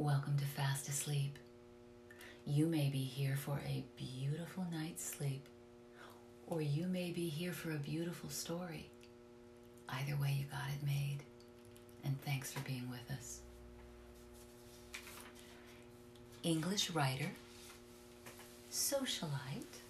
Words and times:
Welcome 0.00 0.38
to 0.38 0.44
Fast 0.44 0.88
Asleep. 0.88 1.36
You 2.46 2.66
may 2.66 2.88
be 2.88 3.02
here 3.02 3.34
for 3.34 3.60
a 3.66 3.84
beautiful 3.96 4.64
night's 4.70 5.04
sleep, 5.04 5.44
or 6.46 6.62
you 6.62 6.86
may 6.86 7.10
be 7.10 7.28
here 7.28 7.52
for 7.52 7.72
a 7.72 7.78
beautiful 7.78 8.30
story. 8.30 8.88
Either 9.88 10.14
way, 10.22 10.36
you 10.38 10.44
got 10.52 10.68
it 10.72 10.86
made. 10.86 11.18
And 12.04 12.16
thanks 12.22 12.52
for 12.52 12.60
being 12.60 12.88
with 12.88 13.18
us. 13.18 13.40
English 16.44 16.90
writer, 16.90 17.32
socialite, 18.70 19.80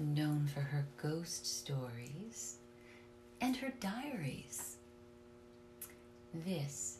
known 0.00 0.48
for 0.52 0.60
her 0.60 0.84
ghost 1.00 1.46
stories 1.46 2.56
and 3.40 3.56
her 3.58 3.72
diaries. 3.78 4.74
This 6.34 6.97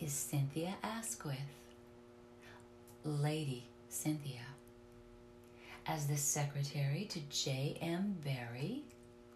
is 0.00 0.12
Cynthia 0.12 0.76
Asquith, 0.82 1.38
Lady 3.04 3.64
Cynthia. 3.88 4.46
As 5.86 6.06
the 6.06 6.16
secretary 6.16 7.06
to 7.10 7.20
J.M. 7.30 8.16
Barrie, 8.24 8.84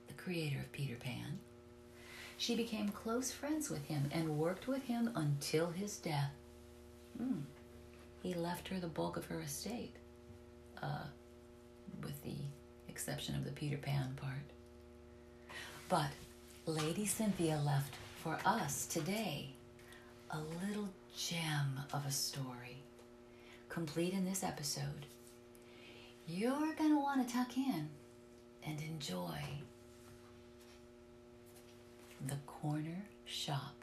the 0.06 0.14
creator 0.14 0.58
of 0.58 0.70
Peter 0.70 0.94
Pan, 0.94 1.40
she 2.36 2.54
became 2.54 2.90
close 2.90 3.32
friends 3.32 3.70
with 3.70 3.84
him 3.86 4.08
and 4.12 4.38
worked 4.38 4.68
with 4.68 4.84
him 4.84 5.10
until 5.16 5.70
his 5.70 5.96
death. 5.96 6.32
Hmm. 7.18 7.40
He 8.22 8.34
left 8.34 8.68
her 8.68 8.78
the 8.78 8.86
bulk 8.86 9.16
of 9.16 9.26
her 9.26 9.40
estate, 9.40 9.96
uh, 10.80 11.06
with 12.02 12.22
the 12.22 12.36
exception 12.88 13.34
of 13.34 13.44
the 13.44 13.52
Peter 13.52 13.78
Pan 13.78 14.16
part. 14.16 15.56
But 15.88 16.10
Lady 16.66 17.06
Cynthia 17.06 17.60
left 17.64 17.94
for 18.22 18.38
us 18.44 18.86
today 18.86 19.54
a 20.32 20.38
little 20.66 20.88
gem 21.14 21.78
of 21.92 22.06
a 22.06 22.10
story, 22.10 22.82
complete 23.68 24.14
in 24.14 24.24
this 24.24 24.42
episode. 24.42 25.06
You're 26.26 26.74
going 26.74 26.90
to 26.90 26.98
want 26.98 27.26
to 27.26 27.34
tuck 27.34 27.56
in 27.58 27.90
and 28.64 28.80
enjoy 28.80 29.38
the 32.26 32.36
corner 32.46 33.04
shop. 33.26 33.74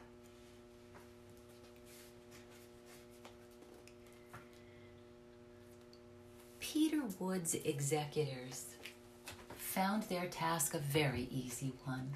Peter 6.60 7.02
Wood's 7.20 7.54
executors 7.54 8.66
found 9.56 10.04
their 10.04 10.26
task 10.28 10.74
a 10.74 10.80
very 10.80 11.28
easy 11.30 11.74
one. 11.86 12.10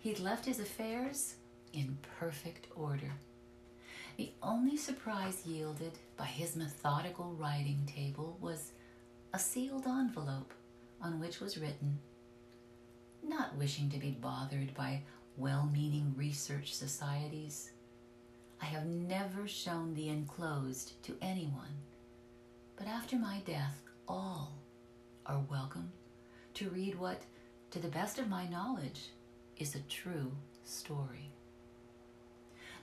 He'd 0.00 0.20
left 0.20 0.46
his 0.46 0.60
affairs 0.60 1.34
in 1.72 1.98
perfect 2.18 2.68
order. 2.76 3.12
The 4.20 4.32
only 4.42 4.76
surprise 4.76 5.46
yielded 5.46 5.92
by 6.18 6.26
his 6.26 6.54
methodical 6.54 7.32
writing 7.38 7.86
table 7.86 8.36
was 8.38 8.72
a 9.32 9.38
sealed 9.38 9.86
envelope 9.86 10.52
on 11.00 11.18
which 11.18 11.40
was 11.40 11.56
written, 11.56 11.98
Not 13.22 13.56
wishing 13.56 13.88
to 13.88 13.98
be 13.98 14.10
bothered 14.10 14.74
by 14.74 15.04
well 15.38 15.70
meaning 15.72 16.12
research 16.18 16.74
societies, 16.74 17.70
I 18.60 18.66
have 18.66 18.84
never 18.84 19.48
shown 19.48 19.94
the 19.94 20.10
enclosed 20.10 21.02
to 21.04 21.16
anyone, 21.22 21.78
but 22.76 22.86
after 22.86 23.16
my 23.16 23.38
death, 23.46 23.80
all 24.06 24.52
are 25.24 25.40
welcome 25.50 25.92
to 26.56 26.68
read 26.68 26.98
what, 26.98 27.22
to 27.70 27.78
the 27.78 27.88
best 27.88 28.18
of 28.18 28.28
my 28.28 28.46
knowledge, 28.46 29.12
is 29.56 29.74
a 29.74 29.88
true 29.88 30.30
story. 30.66 31.32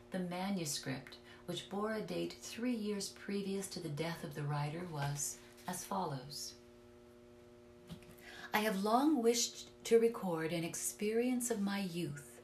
The 0.10 0.20
manuscript, 0.20 1.18
which 1.48 1.70
bore 1.70 1.94
a 1.94 2.02
date 2.02 2.36
three 2.42 2.76
years 2.76 3.10
previous 3.10 3.68
to 3.68 3.80
the 3.80 3.90
death 3.90 4.24
of 4.24 4.36
the 4.36 4.44
writer, 4.44 4.82
was 4.92 5.38
as 5.68 5.84
follows 5.84 6.54
I 8.54 8.60
have 8.60 8.84
long 8.84 9.22
wished 9.22 9.70
to 9.86 10.00
record 10.00 10.52
an 10.52 10.64
experience 10.64 11.52
of 11.52 11.62
my 11.62 11.80
youth. 11.80 12.42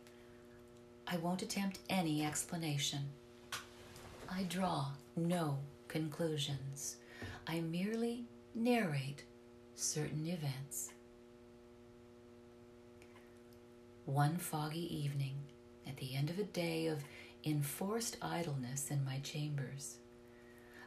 I 1.08 1.18
won't 1.18 1.42
attempt 1.42 1.80
any 1.90 2.26
explanation. 2.26 3.10
I 4.30 4.44
draw 4.44 4.88
no 5.16 5.58
conclusions. 5.88 6.98
I 7.48 7.62
merely 7.62 8.26
narrate 8.54 9.24
certain 9.76 10.28
events. 10.28 10.92
One 14.06 14.38
foggy 14.38 14.94
evening, 14.96 15.36
at 15.88 15.98
the 15.98 16.16
end 16.16 16.30
of 16.30 16.38
a 16.38 16.44
day 16.44 16.88
of 16.88 17.04
enforced 17.44 18.18
idleness 18.22 18.90
in 18.90 19.04
my 19.04 19.20
chambers, 19.20 19.98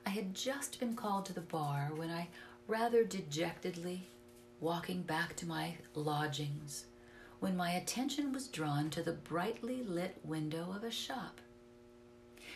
I 0.04 0.10
had 0.10 0.34
just 0.34 0.80
been 0.80 0.94
called 0.94 1.26
to 1.26 1.32
the 1.32 1.40
bar 1.40 1.90
when 1.94 2.10
I, 2.10 2.28
rather 2.66 3.04
dejectedly, 3.04 4.08
walking 4.60 5.02
back 5.02 5.36
to 5.36 5.46
my 5.46 5.74
lodgings, 5.94 6.86
when 7.40 7.56
my 7.56 7.72
attention 7.72 8.32
was 8.32 8.48
drawn 8.48 8.88
to 8.90 9.02
the 9.02 9.12
brightly 9.12 9.82
lit 9.82 10.16
window 10.24 10.72
of 10.74 10.84
a 10.84 10.90
shop. 10.90 11.40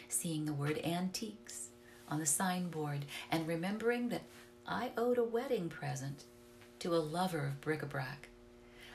Seeing 0.09 0.44
the 0.44 0.53
word 0.53 0.78
antiques 0.84 1.69
on 2.09 2.19
the 2.19 2.27
signboard 2.27 3.05
and 3.31 3.47
remembering 3.47 4.09
that 4.09 4.22
I 4.66 4.93
owed 4.97 5.19
a 5.19 5.25
wedding 5.25 5.69
present 5.69 6.25
to 6.78 6.94
a 6.94 6.97
lover 6.97 7.47
of 7.47 7.60
bric 7.60 7.83
a 7.83 7.87
brac, 7.87 8.28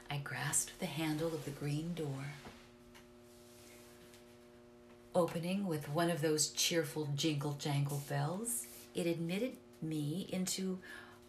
I 0.09 0.17
grasped 0.17 0.79
the 0.79 0.85
handle 0.85 1.27
of 1.27 1.45
the 1.45 1.51
green 1.51 1.93
door. 1.93 2.33
Opening 5.15 5.65
with 5.65 5.87
one 5.87 6.09
of 6.09 6.21
those 6.21 6.49
cheerful 6.49 7.07
jingle 7.15 7.53
jangle 7.53 8.03
bells, 8.09 8.67
it 8.93 9.07
admitted 9.07 9.55
me 9.81 10.27
into 10.29 10.77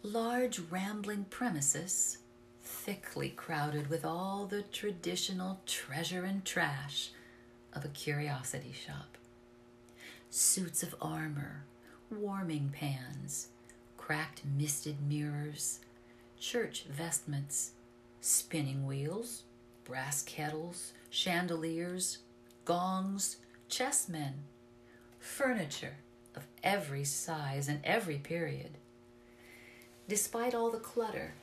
large 0.03 0.59
rambling 0.59 1.23
premises, 1.29 2.17
thickly 2.61 3.29
crowded 3.29 3.89
with 3.89 4.03
all 4.03 4.45
the 4.45 4.63
traditional 4.63 5.61
treasure 5.65 6.25
and 6.25 6.43
trash 6.43 7.11
of 7.71 7.85
a 7.85 7.89
curiosity 7.89 8.73
shop. 8.73 9.17
Suits 10.29 10.83
of 10.83 10.93
armor, 11.01 11.63
warming 12.11 12.73
pans, 12.77 13.47
cracked 13.95 14.41
misted 14.57 14.97
mirrors, 15.07 15.79
church 16.37 16.83
vestments, 16.91 17.71
spinning 18.19 18.85
wheels, 18.85 19.43
brass 19.85 20.23
kettles, 20.23 20.91
chandeliers, 21.09 22.17
gongs, 22.65 23.37
chessmen, 23.69 24.33
furniture 25.19 25.97
of 26.35 26.45
every 26.63 27.03
size 27.03 27.67
and 27.67 27.79
every 27.83 28.17
period. 28.17 28.71
Despite 30.07 30.55
all 30.55 30.71
the 30.71 30.77
clutter, 30.77 31.33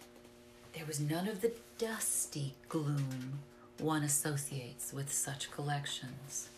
there 0.74 0.86
was 0.86 1.00
none 1.00 1.28
of 1.28 1.40
the 1.40 1.52
dusty 1.78 2.54
gloom 2.68 3.40
one 3.78 4.02
associates 4.02 4.92
with 4.92 5.12
such 5.12 5.50
collections. 5.50 6.48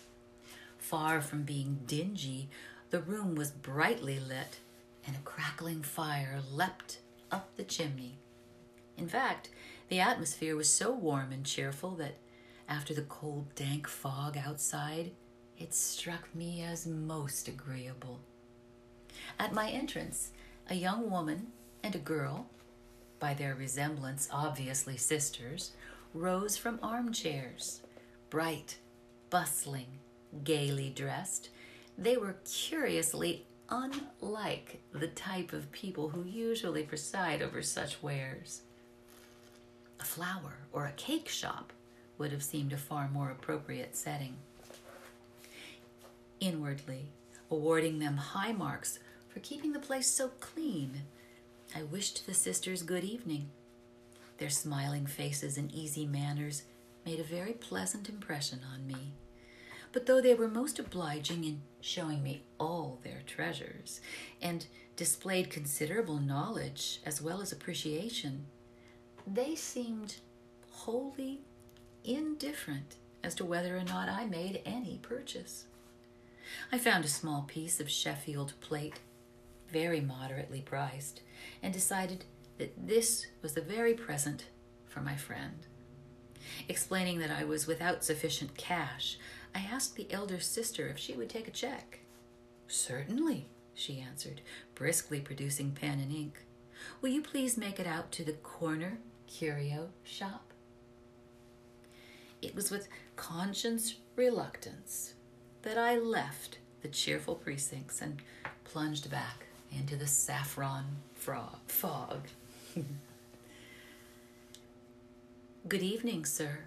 Far 0.79 1.21
from 1.21 1.43
being 1.43 1.81
dingy, 1.87 2.49
the 2.91 3.01
room 3.01 3.35
was 3.35 3.51
brightly 3.51 4.21
lit, 4.21 4.59
and 5.07 5.17
a 5.17 5.21
crackling 5.21 5.83
fire 5.83 6.41
leapt 6.53 6.99
up 7.33 7.57
the 7.57 7.65
chimney. 7.65 8.19
In 8.97 9.09
fact, 9.09 9.51
the 9.89 10.01
atmosphere 10.01 10.57
was 10.57 10.69
so 10.69 10.93
warm 10.93 11.33
and 11.33 11.45
cheerful 11.45 11.91
that 11.93 12.17
after 12.69 12.95
the 12.95 13.03
cold, 13.03 13.55
dank 13.55 13.87
fog 13.87 14.37
outside, 14.37 15.13
it 15.59 15.75
struck 15.75 16.35
me 16.35 16.63
as 16.63 16.87
most 16.87 17.49
agreeable. 17.49 18.21
At 19.39 19.53
my 19.53 19.71
entrance, 19.71 20.31
a 20.69 20.75
young 20.75 21.11
woman 21.11 21.49
and 21.83 21.95
a 21.95 21.99
girl, 21.99 22.47
by 23.19 23.35
their 23.35 23.55
resemblance 23.55 24.29
obviously 24.33 24.97
sisters, 24.97 25.73
rose 26.15 26.57
from 26.57 26.79
armchairs. 26.83 27.81
Bright, 28.31 28.79
bustling, 29.31 29.99
gaily 30.45 30.91
dressed, 30.91 31.51
they 31.97 32.17
were 32.17 32.37
curiously 32.45 33.47
unlike 33.69 34.81
the 34.93 35.09
type 35.09 35.53
of 35.53 35.73
people 35.73 36.11
who 36.11 36.25
usually 36.25 36.83
preside 36.83 37.43
over 37.43 37.63
such 37.63 38.03
wares. 38.03 38.63
A 39.99 40.05
flower 40.05 40.59
or 40.73 40.87
a 40.87 40.93
cake 40.93 41.29
shop 41.29 41.73
would 42.19 42.33
have 42.33 42.43
seemed 42.43 42.73
a 42.73 42.79
far 42.79 43.09
more 43.09 43.31
appropriate 43.31 43.97
setting. 43.97 44.37
Inwardly, 46.41 47.13
awarding 47.51 47.99
them 47.99 48.17
high 48.17 48.53
marks 48.53 48.99
for 49.29 49.41
keeping 49.41 49.73
the 49.73 49.79
place 49.79 50.07
so 50.07 50.29
clean, 50.41 51.03
I 51.75 51.83
wished 51.83 52.27
the 52.27 52.35
sisters 52.35 52.83
good 52.83 53.05
evening. 53.05 53.51
Their 54.39 54.51
smiling 54.51 55.07
faces 55.07 55.57
and 55.57 55.73
easy 55.73 56.07
manners 56.07 56.65
made 57.05 57.21
a 57.21 57.25
very 57.25 57.53
pleasant 57.53 58.09
impression 58.09 58.61
on 58.73 58.87
me. 58.87 59.13
But 59.93 60.07
though 60.07 60.21
they 60.21 60.35
were 60.35 60.49
most 60.49 60.79
obliging 60.79 61.45
in 61.45 61.63
showing 61.81 62.23
me 62.23 62.43
all 62.61 62.99
their 63.03 63.23
treasures, 63.27 64.01
and 64.43 64.67
displayed 64.97 65.51
considerable 65.51 66.19
knowledge 66.19 67.01
as 67.07 67.23
well 67.23 67.41
as 67.41 67.53
appreciation, 67.53 68.47
they 69.27 69.55
seemed 69.55 70.17
wholly 70.71 71.41
indifferent 72.05 72.97
as 73.25 73.35
to 73.37 73.45
whether 73.45 73.77
or 73.77 73.85
not 73.85 74.09
I 74.09 74.27
made 74.27 74.61
any 74.67 74.99
purchase. 74.99 75.67
I 76.73 76.79
found 76.79 77.05
a 77.05 77.09
small 77.09 77.43
piece 77.43 77.81
of 77.81 77.91
Sheffield 77.91 78.55
plate, 78.61 79.01
very 79.71 80.01
moderately 80.01 80.61
priced, 80.61 81.23
and 81.63 81.73
decided 81.73 82.25
that 82.59 82.87
this 82.87 83.27
was 83.43 83.55
the 83.55 83.61
very 83.61 83.95
present 83.95 84.47
for 84.87 85.01
my 85.01 85.17
friend. 85.17 85.67
Explaining 86.69 87.19
that 87.19 87.31
I 87.31 87.45
was 87.45 87.67
without 87.67 88.05
sufficient 88.05 88.57
cash, 88.57 89.19
I 89.55 89.61
asked 89.61 89.97
the 89.97 90.11
elder 90.13 90.41
sister 90.41 90.89
if 90.89 90.99
she 90.99 91.15
would 91.15 91.29
take 91.29 91.49
a 91.49 91.53
check. 91.53 92.01
Certainly, 92.69 93.49
she 93.75 94.01
answered, 94.01 94.41
briskly 94.75 95.21
producing 95.21 95.73
pen 95.73 96.01
and 96.01 96.13
ink. 96.13 96.45
Will 97.01 97.11
you 97.11 97.23
please 97.23 97.57
make 97.57 97.79
it 97.79 97.87
out 97.87 98.13
to 98.13 98.25
the 98.25 98.33
corner 98.33 98.99
curio 99.27 99.91
shop? 100.03 100.53
It 102.41 102.55
was 102.55 102.71
with 102.71 102.89
conscience 103.17 103.97
reluctance 104.15 105.15
that 105.67 105.77
I 105.77 105.99
left 105.99 106.59
the 106.83 106.87
cheerful 106.87 107.35
precincts 107.35 108.01
and 108.01 108.23
plunged 108.63 109.11
back 109.11 109.47
into 109.77 109.97
the 109.97 110.07
saffron 110.07 110.85
frog, 111.13 111.59
fog. 111.67 112.29
Good 115.69 115.83
evening, 115.83 116.25
sir. 116.25 116.61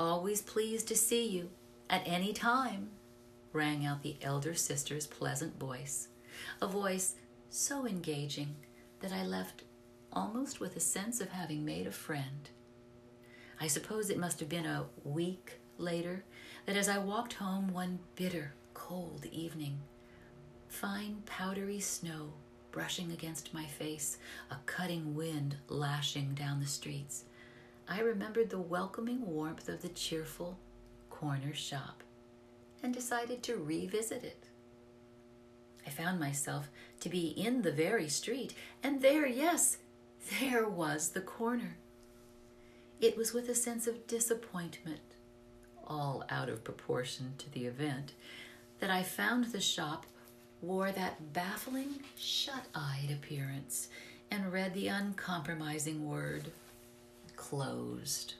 Always 0.00 0.42
pleased 0.42 0.88
to 0.88 0.96
see 0.96 1.28
you 1.28 1.50
at 1.88 2.02
any 2.04 2.32
time, 2.32 2.88
rang 3.52 3.86
out 3.86 4.02
the 4.02 4.16
elder 4.20 4.54
sister's 4.54 5.06
pleasant 5.06 5.56
voice, 5.56 6.08
a 6.60 6.66
voice 6.66 7.14
so 7.50 7.86
engaging 7.86 8.56
that 8.98 9.12
I 9.12 9.22
left 9.24 9.62
almost 10.12 10.58
with 10.58 10.74
a 10.74 10.80
sense 10.80 11.20
of 11.20 11.28
having 11.28 11.64
made 11.64 11.86
a 11.86 11.92
friend. 11.92 12.50
I 13.60 13.68
suppose 13.68 14.10
it 14.10 14.18
must 14.18 14.40
have 14.40 14.48
been 14.48 14.66
a 14.66 14.86
week 15.04 15.60
later 15.78 16.24
that 16.68 16.76
as 16.76 16.86
I 16.90 16.98
walked 16.98 17.32
home 17.32 17.72
one 17.72 17.98
bitter, 18.14 18.52
cold 18.74 19.24
evening, 19.32 19.78
fine 20.68 21.22
powdery 21.24 21.80
snow 21.80 22.34
brushing 22.72 23.10
against 23.10 23.54
my 23.54 23.64
face, 23.64 24.18
a 24.50 24.56
cutting 24.66 25.14
wind 25.14 25.56
lashing 25.70 26.34
down 26.34 26.60
the 26.60 26.66
streets, 26.66 27.24
I 27.88 28.00
remembered 28.00 28.50
the 28.50 28.60
welcoming 28.60 29.24
warmth 29.24 29.70
of 29.70 29.80
the 29.80 29.88
cheerful 29.88 30.58
corner 31.08 31.54
shop 31.54 32.02
and 32.82 32.92
decided 32.92 33.42
to 33.44 33.56
revisit 33.56 34.22
it. 34.22 34.44
I 35.86 35.88
found 35.88 36.20
myself 36.20 36.68
to 37.00 37.08
be 37.08 37.28
in 37.28 37.62
the 37.62 37.72
very 37.72 38.10
street, 38.10 38.52
and 38.82 39.00
there, 39.00 39.26
yes, 39.26 39.78
there 40.38 40.68
was 40.68 41.08
the 41.08 41.22
corner. 41.22 41.78
It 43.00 43.16
was 43.16 43.32
with 43.32 43.48
a 43.48 43.54
sense 43.54 43.86
of 43.86 44.06
disappointment, 44.06 45.14
all 45.88 46.24
out 46.30 46.48
of 46.48 46.64
proportion 46.64 47.34
to 47.38 47.50
the 47.50 47.66
event, 47.66 48.12
that 48.80 48.90
I 48.90 49.02
found 49.02 49.46
the 49.46 49.60
shop 49.60 50.06
wore 50.60 50.92
that 50.92 51.32
baffling, 51.32 52.00
shut 52.16 52.66
eyed 52.74 53.10
appearance 53.10 53.88
and 54.30 54.52
read 54.52 54.74
the 54.74 54.88
uncompromising 54.88 56.08
word 56.08 56.50
closed. 57.36 58.34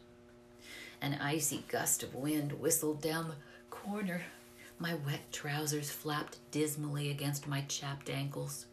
An 1.01 1.15
icy 1.21 1.65
gust 1.69 2.03
of 2.03 2.15
wind 2.15 2.53
whistled 2.53 3.01
down 3.01 3.29
the 3.29 3.35
corner. 3.71 4.23
My 4.79 4.95
wet 4.95 5.33
trousers 5.33 5.91
flapped 5.91 6.39
dismally 6.51 7.11
against 7.11 7.47
my 7.47 7.63
chapped 7.69 8.11
ankles. 8.11 8.67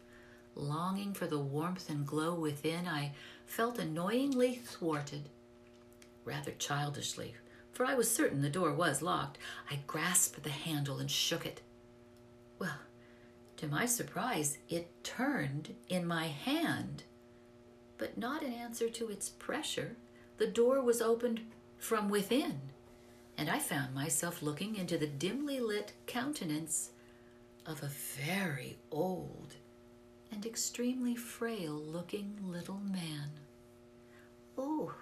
Longing 0.54 1.12
for 1.14 1.26
the 1.26 1.38
warmth 1.38 1.88
and 1.88 2.06
glow 2.06 2.34
within, 2.34 2.86
I 2.86 3.12
felt 3.46 3.78
annoyingly 3.78 4.56
thwarted. 4.56 5.28
Rather 6.24 6.52
childishly, 6.52 7.34
for 7.76 7.84
I 7.84 7.94
was 7.94 8.10
certain 8.10 8.40
the 8.40 8.48
door 8.48 8.72
was 8.72 9.02
locked, 9.02 9.36
I 9.70 9.80
grasped 9.86 10.42
the 10.42 10.48
handle 10.48 10.98
and 10.98 11.10
shook 11.10 11.44
it. 11.44 11.60
Well, 12.58 12.78
to 13.58 13.68
my 13.68 13.84
surprise, 13.84 14.56
it 14.70 15.04
turned 15.04 15.74
in 15.90 16.06
my 16.06 16.28
hand, 16.28 17.02
but 17.98 18.16
not 18.16 18.42
in 18.42 18.54
answer 18.54 18.88
to 18.88 19.10
its 19.10 19.28
pressure 19.28 19.94
the 20.38 20.46
door 20.46 20.80
was 20.80 21.02
opened 21.02 21.42
from 21.76 22.08
within, 22.08 22.60
and 23.36 23.50
I 23.50 23.58
found 23.58 23.94
myself 23.94 24.40
looking 24.40 24.76
into 24.76 24.96
the 24.96 25.06
dimly 25.06 25.60
lit 25.60 25.92
countenance 26.06 26.92
of 27.66 27.82
a 27.82 27.90
very 28.16 28.78
old 28.90 29.56
and 30.32 30.46
extremely 30.46 31.14
frail 31.14 31.74
looking 31.74 32.38
little 32.42 32.80
man. 32.80 33.32
Oh, 34.56 34.94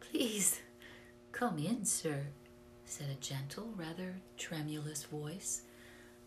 please 0.00 0.62
come 1.32 1.58
in, 1.58 1.84
sir, 1.84 2.26
said 2.84 3.08
a 3.10 3.20
gentle, 3.20 3.72
rather 3.76 4.16
tremulous 4.36 5.04
voice, 5.04 5.62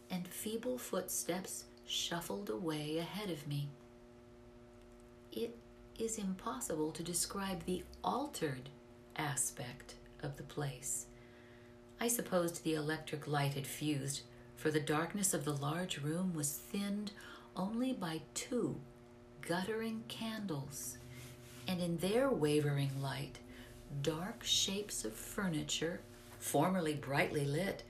and 0.10 0.28
feeble 0.28 0.78
footsteps 0.78 1.66
shuffled 1.86 2.50
away 2.50 2.98
ahead 2.98 3.30
of 3.30 3.48
me. 3.48 3.70
It 5.32 5.58
is 6.00 6.18
impossible 6.18 6.92
to 6.92 7.04
describe 7.04 7.64
the 7.64 7.84
altered 8.04 8.70
aspect 9.16 9.96
of 10.22 10.38
the 10.38 10.44
place. 10.44 11.08
I 12.00 12.08
supposed 12.08 12.64
the 12.64 12.76
electric 12.76 13.28
light 13.28 13.54
had 13.54 13.68
fused, 13.68 14.22
for 14.56 14.72
the 14.72 14.80
darkness 14.80 15.34
of 15.34 15.46
the 15.46 15.56
large 15.56 16.00
room 16.00 16.34
was 16.34 16.52
thinned 16.52 17.12
only 17.56 17.94
by 17.94 18.22
two 18.34 18.80
guttering 19.42 20.04
candles, 20.08 20.98
and 21.68 21.82
in 21.82 21.98
their 21.98 22.30
wavering 22.30 23.02
light, 23.02 23.40
dark 24.02 24.44
shapes 24.44 25.06
of 25.06 25.14
furniture, 25.14 26.02
formerly 26.40 26.96
brightly 26.96 27.46
lit, 27.46 27.84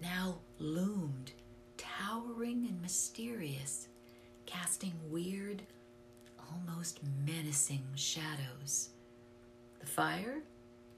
now 0.00 0.38
loomed, 0.58 1.32
towering 1.76 2.66
and 2.68 2.80
mysterious, 2.80 3.88
casting 4.46 4.94
weird, 5.10 5.62
almost 6.52 7.00
menacing 7.26 7.84
shadows. 7.94 8.90
The 9.80 9.86
fire 9.86 10.42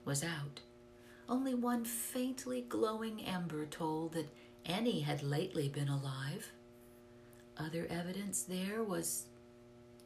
was 0.04 0.25
out. 0.25 0.60
Only 1.28 1.54
one 1.54 1.84
faintly 1.84 2.64
glowing 2.69 3.25
ember 3.25 3.66
told 3.66 4.14
that 4.14 4.28
Annie 4.66 5.00
had 5.00 5.22
lately 5.22 5.69
been 5.69 5.88
alive. 5.88 6.50
Other 7.56 7.87
evidence 7.90 8.42
there 8.42 8.82
was 8.82 9.26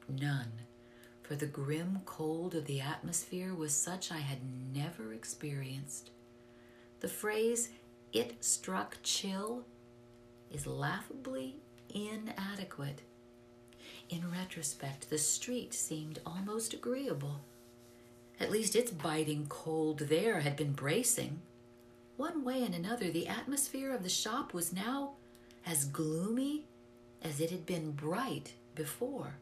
none, 0.09 0.53
for 1.25 1.35
the 1.35 1.47
grim 1.47 2.01
cold 2.05 2.55
of 2.55 2.67
the 2.67 2.81
atmosphere 2.81 3.55
was 3.55 3.75
such 3.75 4.13
I 4.13 4.19
had 4.19 4.39
never 4.75 5.15
experienced. 5.15 6.11
The 7.01 7.09
phrase, 7.09 7.71
it 8.13 8.45
struck 8.45 8.99
chill, 9.03 9.65
is 10.51 10.67
laughably 10.67 11.57
inadequate. 11.89 13.01
In 14.11 14.31
retrospect, 14.31 15.09
the 15.09 15.19
street 15.19 15.73
seemed 15.73 16.21
almost 16.27 16.75
agreeable. 16.75 17.41
At 18.39 18.51
least 18.51 18.77
its 18.77 18.91
biting 18.91 19.47
cold 19.49 20.01
there 20.01 20.41
had 20.41 20.57
been 20.57 20.73
bracing. 20.73 21.41
One 22.19 22.45
way 22.45 22.63
and 22.63 22.75
another, 22.75 23.11
the 23.11 23.29
atmosphere 23.29 23.95
of 23.95 24.03
the 24.03 24.11
shop 24.11 24.53
was 24.53 24.75
now 24.75 25.15
as 25.65 25.87
gloomy 25.87 26.67
as 27.23 27.41
it 27.41 27.51
had 27.51 27.65
been 27.65 27.93
bright 27.93 28.53
before. 28.75 29.37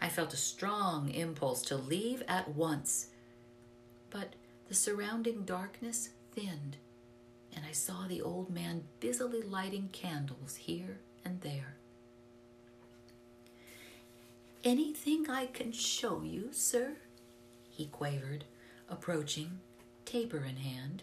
I 0.00 0.08
felt 0.08 0.34
a 0.34 0.38
strong 0.38 1.10
impulse 1.10 1.62
to 1.62 1.76
leave 1.76 2.22
at 2.28 2.48
once, 2.48 3.08
but 4.10 4.34
the 4.68 4.74
surrounding 4.74 5.44
darkness 5.44 6.10
thinned, 6.34 6.76
and 7.54 7.64
I 7.64 7.72
saw 7.72 8.06
the 8.06 8.22
old 8.22 8.50
man 8.50 8.84
busily 9.00 9.42
lighting 9.42 9.88
candles 9.92 10.56
here 10.56 10.98
and 11.24 11.40
there. 11.40 11.76
Anything 14.64 15.30
I 15.30 15.46
can 15.46 15.72
show 15.72 16.22
you, 16.22 16.48
sir? 16.52 16.96
he 17.70 17.86
quavered, 17.86 18.44
approaching, 18.88 19.60
taper 20.04 20.38
in 20.38 20.56
hand. 20.56 21.02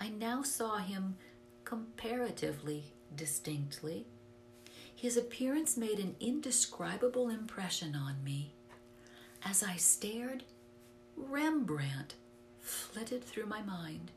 I 0.00 0.08
now 0.08 0.42
saw 0.42 0.78
him 0.78 1.16
comparatively 1.64 2.92
distinctly. 3.14 4.06
His 5.02 5.16
appearance 5.16 5.76
made 5.76 5.98
an 5.98 6.14
indescribable 6.20 7.28
impression 7.28 7.96
on 7.96 8.22
me. 8.22 8.52
As 9.44 9.60
I 9.60 9.74
stared, 9.74 10.44
Rembrandt 11.16 12.14
flitted 12.60 13.24
through 13.24 13.46
my 13.46 13.62
mind. 13.62 14.12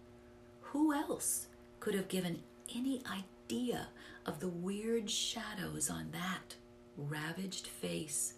Who 0.62 0.94
else 0.94 1.48
could 1.80 1.96
have 1.96 2.08
given 2.08 2.44
any 2.75 3.01
idea 3.10 3.88
of 4.27 4.39
the 4.39 4.48
weird 4.48 5.10
shadows 5.10 5.89
on 5.89 6.12
that 6.12 6.54
ravaged 6.96 7.65
face? 7.65 8.36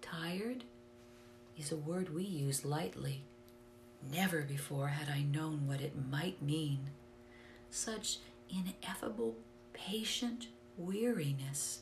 Tired 0.00 0.64
is 1.58 1.70
a 1.70 1.76
word 1.76 2.14
we 2.14 2.24
use 2.24 2.64
lightly. 2.64 3.20
Never 4.10 4.40
before 4.40 4.88
had 4.88 5.10
I 5.14 5.20
known 5.20 5.66
what 5.66 5.82
it 5.82 5.92
might 6.10 6.40
mean. 6.40 6.88
Such 7.68 8.16
ineffable, 8.48 9.36
patient 9.74 10.46
weariness. 10.80 11.80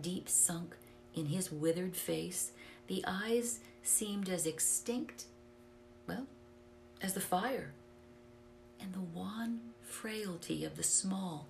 Deep 0.00 0.28
sunk 0.28 0.76
in 1.14 1.26
his 1.26 1.50
withered 1.50 1.96
face, 1.96 2.52
the 2.86 3.04
eyes 3.06 3.60
seemed 3.82 4.28
as 4.28 4.46
extinct, 4.46 5.24
well, 6.06 6.26
as 7.00 7.14
the 7.14 7.20
fire, 7.20 7.72
and 8.80 8.92
the 8.92 9.00
wan 9.00 9.60
frailty 9.82 10.64
of 10.64 10.76
the 10.76 10.82
small, 10.82 11.48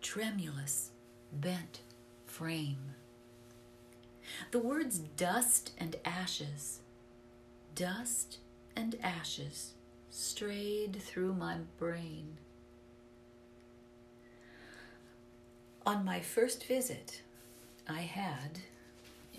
tremulous, 0.00 0.90
bent 1.32 1.80
frame. 2.26 2.94
The 4.50 4.58
words 4.58 4.98
dust 4.98 5.72
and 5.78 5.96
ashes, 6.04 6.80
dust 7.74 8.38
and 8.76 8.96
ashes 9.02 9.72
strayed 10.10 10.96
through 11.00 11.34
my 11.34 11.56
brain. 11.78 12.36
On 15.88 16.04
my 16.04 16.20
first 16.20 16.64
visit, 16.64 17.22
I 17.88 18.00
had, 18.02 18.58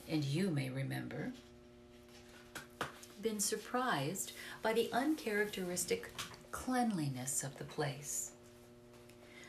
and 0.09 0.25
you 0.25 0.49
may 0.49 0.71
remember, 0.71 1.31
been 3.21 3.39
surprised 3.39 4.31
by 4.63 4.73
the 4.73 4.89
uncharacteristic 4.91 6.11
cleanliness 6.49 7.43
of 7.43 7.55
the 7.59 7.65
place. 7.65 8.31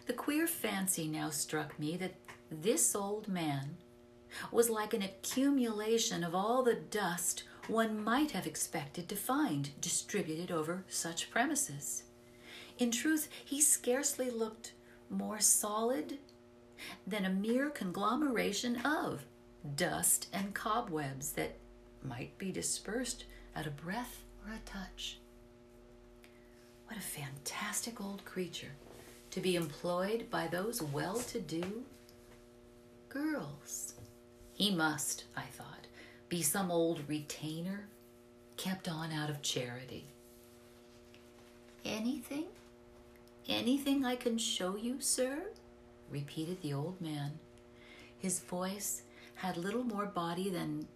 The 0.08 0.12
queer 0.12 0.46
fancy 0.46 1.08
now 1.08 1.30
struck 1.30 1.78
me 1.78 1.96
that 1.96 2.16
this 2.50 2.94
old 2.94 3.28
man 3.28 3.78
was 4.52 4.68
like 4.68 4.92
an 4.92 5.00
accumulation 5.00 6.22
of 6.22 6.34
all 6.34 6.62
the 6.62 6.74
dust 6.74 7.44
one 7.66 8.04
might 8.04 8.32
have 8.32 8.46
expected 8.46 9.08
to 9.08 9.16
find 9.16 9.70
distributed 9.80 10.50
over 10.50 10.84
such 10.90 11.30
premises. 11.30 12.02
In 12.78 12.90
truth, 12.90 13.30
he 13.42 13.62
scarcely 13.62 14.28
looked 14.28 14.74
more 15.08 15.40
solid 15.40 16.18
than 17.06 17.24
a 17.24 17.30
mere 17.30 17.70
conglomeration 17.70 18.76
of 18.84 19.24
dust 19.76 20.28
and 20.32 20.54
cobwebs 20.54 21.32
that 21.32 21.56
might 22.02 22.36
be 22.38 22.50
dispersed 22.50 23.24
at 23.54 23.66
a 23.66 23.70
breath 23.70 24.22
or 24.46 24.54
a 24.54 24.58
touch. 24.64 25.18
What 26.86 26.98
a 26.98 27.02
fantastic 27.02 28.00
old 28.00 28.24
creature 28.24 28.72
to 29.30 29.40
be 29.40 29.56
employed 29.56 30.26
by 30.30 30.48
those 30.48 30.82
well 30.82 31.16
to 31.16 31.40
do 31.40 31.84
girls. 33.08 33.94
He 34.54 34.74
must, 34.74 35.24
I 35.36 35.42
thought, 35.42 35.86
be 36.28 36.42
some 36.42 36.70
old 36.70 37.00
retainer 37.08 37.86
kept 38.56 38.88
on 38.88 39.12
out 39.12 39.30
of 39.30 39.42
charity. 39.42 40.04
Anything? 41.84 42.46
Anything 43.48 44.04
I 44.04 44.16
can 44.16 44.36
show 44.36 44.76
you, 44.76 44.96
sir? 45.00 45.44
Repeated 46.10 46.60
the 46.60 46.74
old 46.74 47.00
man. 47.00 47.38
His 48.18 48.40
voice 48.40 49.02
had 49.36 49.56
little 49.56 49.84
more 49.84 50.06
body 50.06 50.50
than, 50.50 50.86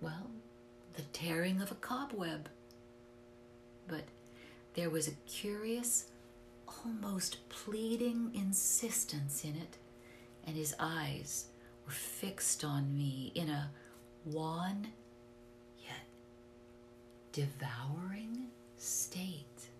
well, 0.00 0.30
the 0.94 1.02
tearing 1.12 1.62
of 1.62 1.70
a 1.70 1.76
cobweb. 1.76 2.48
But 3.88 4.04
there 4.74 4.90
was 4.90 5.08
a 5.08 5.12
curious, 5.26 6.06
almost 6.84 7.48
pleading 7.48 8.32
insistence 8.34 9.44
in 9.44 9.56
it, 9.56 9.78
and 10.46 10.56
his 10.56 10.74
eyes 10.78 11.46
were 11.86 11.92
fixed 11.92 12.64
on 12.64 12.94
me 12.94 13.32
in 13.34 13.48
a 13.48 13.70
wan 14.24 14.88
yet 15.78 16.04
devouring 17.32 18.48
state. 18.76 19.70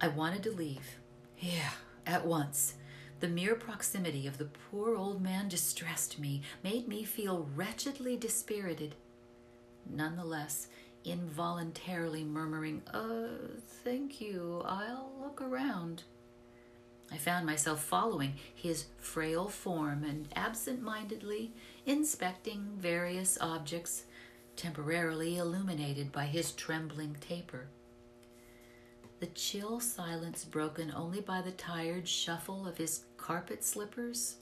I 0.00 0.08
wanted 0.08 0.42
to 0.44 0.50
leave. 0.50 0.98
Yeah, 1.38 1.70
at 2.06 2.26
once. 2.26 2.74
The 3.20 3.28
mere 3.28 3.54
proximity 3.54 4.26
of 4.26 4.38
the 4.38 4.50
poor 4.70 4.96
old 4.96 5.22
man 5.22 5.48
distressed 5.48 6.18
me, 6.18 6.42
made 6.62 6.88
me 6.88 7.04
feel 7.04 7.48
wretchedly 7.54 8.16
dispirited. 8.16 8.94
Nonetheless, 9.88 10.68
involuntarily 11.04 12.24
murmuring, 12.24 12.82
Uh, 12.92 13.58
thank 13.84 14.20
you, 14.20 14.62
I'll 14.64 15.12
look 15.20 15.40
around. 15.40 16.02
I 17.12 17.18
found 17.18 17.46
myself 17.46 17.84
following 17.84 18.34
his 18.54 18.86
frail 18.98 19.48
form 19.48 20.04
and 20.04 20.28
absent 20.34 20.82
mindedly 20.82 21.52
inspecting 21.86 22.76
various 22.76 23.38
objects 23.40 24.04
temporarily 24.56 25.36
illuminated 25.36 26.10
by 26.10 26.26
his 26.26 26.52
trembling 26.52 27.16
taper. 27.20 27.68
The 29.24 29.30
chill 29.30 29.80
silence, 29.80 30.44
broken 30.44 30.92
only 30.94 31.22
by 31.22 31.40
the 31.40 31.52
tired 31.52 32.06
shuffle 32.06 32.68
of 32.68 32.76
his 32.76 33.06
carpet 33.16 33.64
slippers, 33.64 34.36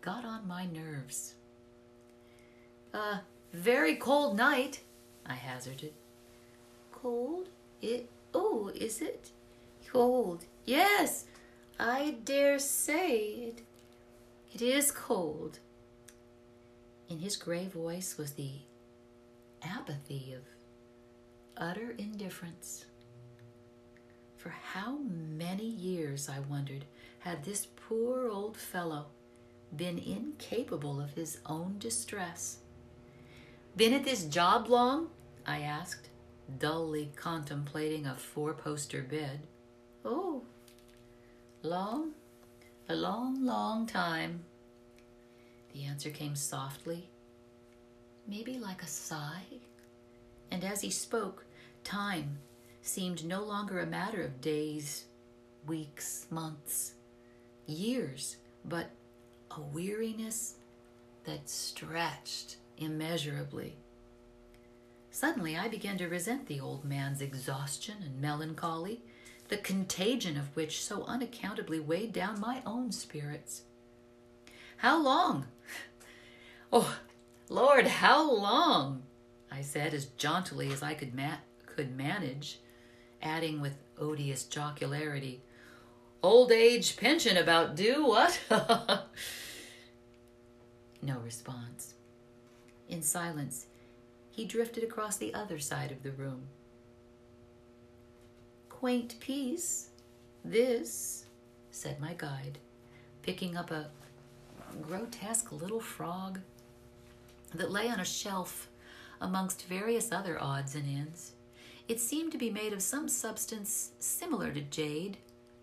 got 0.00 0.24
on 0.24 0.48
my 0.48 0.64
nerves. 0.64 1.34
A 2.94 3.18
very 3.52 3.96
cold 3.96 4.34
night, 4.34 4.80
I 5.26 5.34
hazarded. 5.34 5.92
Cold? 6.90 7.50
It. 7.82 8.08
Oh, 8.32 8.70
is 8.74 9.02
it? 9.02 9.30
Cold. 9.92 10.46
Yes, 10.64 11.26
I 11.78 12.16
dare 12.24 12.58
say 12.58 13.18
it. 13.18 13.60
It 14.54 14.62
is 14.62 14.90
cold. 14.90 15.58
In 17.10 17.18
his 17.18 17.36
gray 17.36 17.66
voice 17.66 18.16
was 18.16 18.32
the 18.32 18.52
apathy 19.62 20.32
of 20.32 20.44
utter 21.58 21.94
indifference. 21.98 22.86
For 24.42 24.50
how 24.50 24.98
many 24.98 25.66
years, 25.66 26.28
I 26.28 26.40
wondered, 26.40 26.84
had 27.20 27.44
this 27.44 27.68
poor 27.88 28.28
old 28.28 28.56
fellow 28.56 29.06
been 29.76 29.98
incapable 29.98 31.00
of 31.00 31.12
his 31.12 31.38
own 31.46 31.76
distress? 31.78 32.58
Been 33.76 33.92
at 33.92 34.02
this 34.02 34.24
job 34.24 34.68
long? 34.68 35.10
I 35.46 35.60
asked, 35.60 36.08
dully 36.58 37.12
contemplating 37.14 38.06
a 38.06 38.16
four 38.16 38.52
poster 38.52 39.02
bed. 39.02 39.46
Oh, 40.04 40.42
long, 41.62 42.10
a 42.88 42.96
long, 42.96 43.46
long 43.46 43.86
time. 43.86 44.42
The 45.72 45.84
answer 45.84 46.10
came 46.10 46.34
softly, 46.34 47.08
maybe 48.26 48.58
like 48.58 48.82
a 48.82 48.88
sigh. 48.88 49.60
And 50.50 50.64
as 50.64 50.80
he 50.80 50.90
spoke, 50.90 51.44
time 51.84 52.38
seemed 52.82 53.24
no 53.24 53.42
longer 53.42 53.80
a 53.80 53.86
matter 53.86 54.22
of 54.22 54.40
days, 54.40 55.04
weeks, 55.66 56.26
months, 56.30 56.94
years, 57.66 58.36
but 58.64 58.90
a 59.52 59.60
weariness 59.60 60.56
that 61.24 61.48
stretched 61.48 62.56
immeasurably. 62.76 63.76
Suddenly, 65.10 65.56
I 65.56 65.68
began 65.68 65.96
to 65.98 66.08
resent 66.08 66.46
the 66.46 66.60
old 66.60 66.84
man's 66.84 67.20
exhaustion 67.20 67.96
and 68.02 68.20
melancholy, 68.20 69.02
the 69.48 69.58
contagion 69.58 70.36
of 70.36 70.54
which 70.56 70.82
so 70.82 71.04
unaccountably 71.04 71.78
weighed 71.78 72.12
down 72.12 72.40
my 72.40 72.62
own 72.66 72.90
spirits. 72.92 73.62
How 74.78 75.00
long? 75.02 75.46
Oh, 76.74 76.96
Lord, 77.50 77.86
how 77.86 78.32
long? 78.32 79.02
I 79.50 79.60
said 79.60 79.92
as 79.92 80.06
jauntily 80.06 80.72
as 80.72 80.82
I 80.82 80.94
could, 80.94 81.14
ma- 81.14 81.36
could 81.66 81.94
manage 81.94 82.61
adding 83.22 83.60
with 83.60 83.76
odious 83.98 84.44
jocularity, 84.44 85.40
Old 86.22 86.52
age 86.52 86.96
pension 86.96 87.36
about 87.36 87.74
due, 87.74 88.06
what? 88.06 88.38
no 91.02 91.18
response. 91.18 91.94
In 92.88 93.02
silence, 93.02 93.66
he 94.30 94.44
drifted 94.44 94.84
across 94.84 95.16
the 95.16 95.34
other 95.34 95.58
side 95.58 95.90
of 95.90 96.04
the 96.04 96.12
room. 96.12 96.42
Quaint 98.68 99.18
piece, 99.18 99.88
this, 100.44 101.26
said 101.72 102.00
my 102.00 102.14
guide, 102.16 102.58
picking 103.22 103.56
up 103.56 103.72
a 103.72 103.90
grotesque 104.80 105.50
little 105.50 105.80
frog 105.80 106.38
that 107.52 107.72
lay 107.72 107.88
on 107.88 107.98
a 107.98 108.04
shelf 108.04 108.68
amongst 109.20 109.66
various 109.66 110.12
other 110.12 110.40
odds 110.40 110.76
and 110.76 110.88
ends. 110.88 111.32
It 111.92 112.00
seemed 112.00 112.32
to 112.32 112.38
be 112.38 112.48
made 112.48 112.72
of 112.72 112.80
some 112.80 113.06
substance 113.06 113.90
similar 113.98 114.50
to 114.50 114.62
jade, 114.62 115.18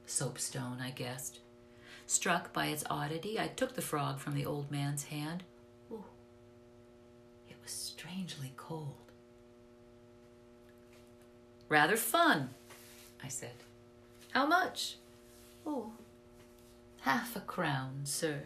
soapstone, 0.06 0.78
I 0.80 0.92
guessed. 0.92 1.40
Struck 2.06 2.54
by 2.54 2.68
its 2.68 2.84
oddity, 2.88 3.40
I 3.40 3.48
took 3.48 3.74
the 3.74 3.82
frog 3.82 4.20
from 4.20 4.36
the 4.36 4.46
old 4.46 4.70
man's 4.70 5.06
hand. 5.06 5.42
Ooh, 5.92 6.04
it 7.50 7.56
was 7.64 7.72
strangely 7.72 8.54
cold. 8.58 9.12
Rather 11.68 11.98
fun, 11.98 12.52
I 13.24 13.28
said. 13.28 13.64
How 14.30 14.46
much? 14.46 14.98
Oh, 15.66 15.94
half 17.02 17.36
a 17.36 17.40
crown, 17.40 18.02
sir, 18.04 18.44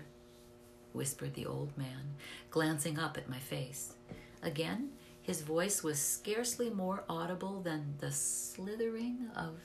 whispered 0.93 1.33
the 1.33 1.47
old 1.47 1.77
man, 1.77 2.15
glancing 2.49 2.97
up 2.97 3.17
at 3.17 3.27
my 3.27 3.39
face. 3.39 3.95
Again, 4.41 4.91
his 5.23 5.41
voice 5.41 5.81
was 5.81 5.99
scarcely 5.99 6.69
more 6.69 7.05
audible 7.07 7.61
than 7.61 7.95
the 7.99 8.11
slithering 8.11 9.29
of 9.35 9.55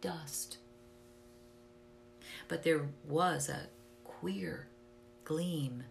dust. 0.00 0.58
But 2.46 2.62
there 2.62 2.88
was 3.04 3.48
a 3.48 3.66
queer 4.04 4.68
gleam, 5.24 5.82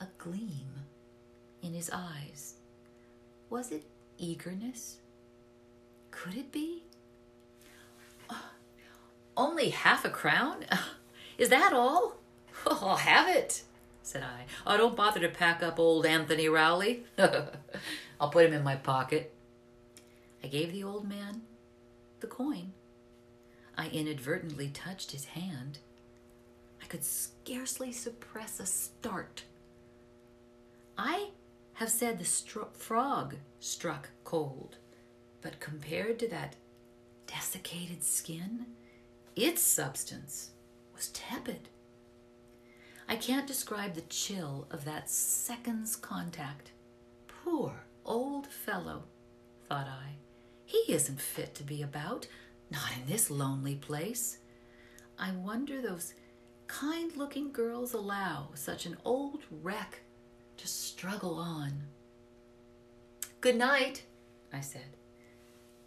a 0.00 0.06
gleam 0.16 0.68
in 1.62 1.74
his 1.74 1.90
eyes. 1.92 2.54
Was 3.50 3.70
it 3.70 3.84
eagerness? 4.16 4.96
Could 6.10 6.36
it 6.36 6.50
be? 6.50 6.84
Oh, 8.30 8.50
only 9.36 9.68
half 9.68 10.06
a 10.06 10.10
crown? 10.10 10.64
Is 11.38 11.50
that 11.50 11.74
all? 11.74 12.16
Oh, 12.64 12.78
I'll 12.82 12.96
have 12.96 13.28
it, 13.28 13.62
said 14.04 14.22
I. 14.22 14.44
Oh, 14.66 14.76
don't 14.76 14.96
bother 14.96 15.20
to 15.20 15.28
pack 15.28 15.62
up 15.62 15.78
old 15.78 16.06
Anthony 16.06 16.48
Rowley. 16.48 17.04
I'll 18.20 18.28
put 18.30 18.46
him 18.46 18.52
in 18.52 18.62
my 18.62 18.76
pocket. 18.76 19.34
I 20.42 20.46
gave 20.46 20.72
the 20.72 20.84
old 20.84 21.08
man 21.08 21.42
the 22.20 22.26
coin. 22.26 22.72
I 23.76 23.88
inadvertently 23.88 24.68
touched 24.68 25.10
his 25.10 25.24
hand. 25.24 25.78
I 26.82 26.86
could 26.86 27.04
scarcely 27.04 27.92
suppress 27.92 28.60
a 28.60 28.66
start. 28.66 29.44
I 30.96 31.30
have 31.74 31.88
said 31.88 32.18
the 32.18 32.24
stro- 32.24 32.72
frog 32.74 33.36
struck 33.58 34.10
cold, 34.22 34.76
but 35.40 35.60
compared 35.60 36.18
to 36.20 36.28
that 36.28 36.56
desiccated 37.26 38.04
skin, 38.04 38.66
its 39.34 39.62
substance 39.62 40.50
was 40.94 41.08
tepid. 41.08 41.68
I 43.08 43.16
can't 43.16 43.46
describe 43.46 43.94
the 43.94 44.00
chill 44.02 44.66
of 44.70 44.84
that 44.84 45.10
second's 45.10 45.96
contact. 45.96 46.72
Poor 47.28 47.84
old 48.04 48.46
fellow, 48.46 49.04
thought 49.68 49.86
I. 49.86 50.16
He 50.64 50.92
isn't 50.92 51.20
fit 51.20 51.54
to 51.56 51.62
be 51.62 51.82
about, 51.82 52.26
not 52.70 52.90
in 52.96 53.06
this 53.06 53.30
lonely 53.30 53.76
place. 53.76 54.38
I 55.18 55.32
wonder 55.32 55.80
those 55.80 56.14
kind 56.66 57.14
looking 57.16 57.52
girls 57.52 57.92
allow 57.92 58.48
such 58.54 58.86
an 58.86 58.96
old 59.04 59.42
wreck 59.62 60.00
to 60.56 60.66
struggle 60.66 61.38
on. 61.38 61.82
Good 63.40 63.56
night, 63.56 64.04
I 64.52 64.60
said. 64.60 64.96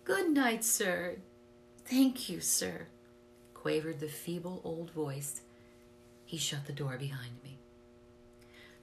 Good 0.04 0.30
night, 0.30 0.64
sir. 0.64 1.18
Thank 1.86 2.30
you, 2.30 2.40
sir, 2.40 2.88
quavered 3.54 4.00
the 4.00 4.08
feeble 4.08 4.62
old 4.64 4.92
voice. 4.92 5.42
He 6.28 6.38
shut 6.38 6.68
the 6.68 6.74
door 6.74 6.98
behind 6.98 7.42
me. 7.42 7.58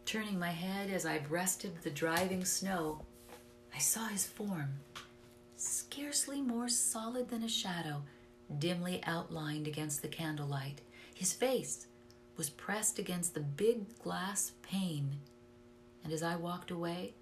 Turning 0.06 0.38
my 0.38 0.50
head 0.50 0.88
as 0.88 1.04
I 1.04 1.18
breasted 1.18 1.82
the 1.82 1.90
driving 1.90 2.42
snow, 2.44 3.02
I 3.74 3.78
saw 3.78 4.06
his 4.06 4.24
form, 4.24 4.80
scarcely 5.54 6.40
more 6.40 6.70
solid 6.70 7.28
than 7.28 7.42
a 7.42 7.48
shadow, 7.48 8.02
dimly 8.58 9.02
outlined 9.04 9.68
against 9.68 10.00
the 10.00 10.08
candlelight. 10.08 10.80
His 11.14 11.34
face 11.34 11.86
was 12.38 12.48
pressed 12.48 12.98
against 12.98 13.34
the 13.34 13.40
big 13.40 13.98
glass 13.98 14.52
pane, 14.62 15.18
and 16.02 16.14
as 16.14 16.22
I 16.22 16.36
walked 16.36 16.70
away, 16.70 17.12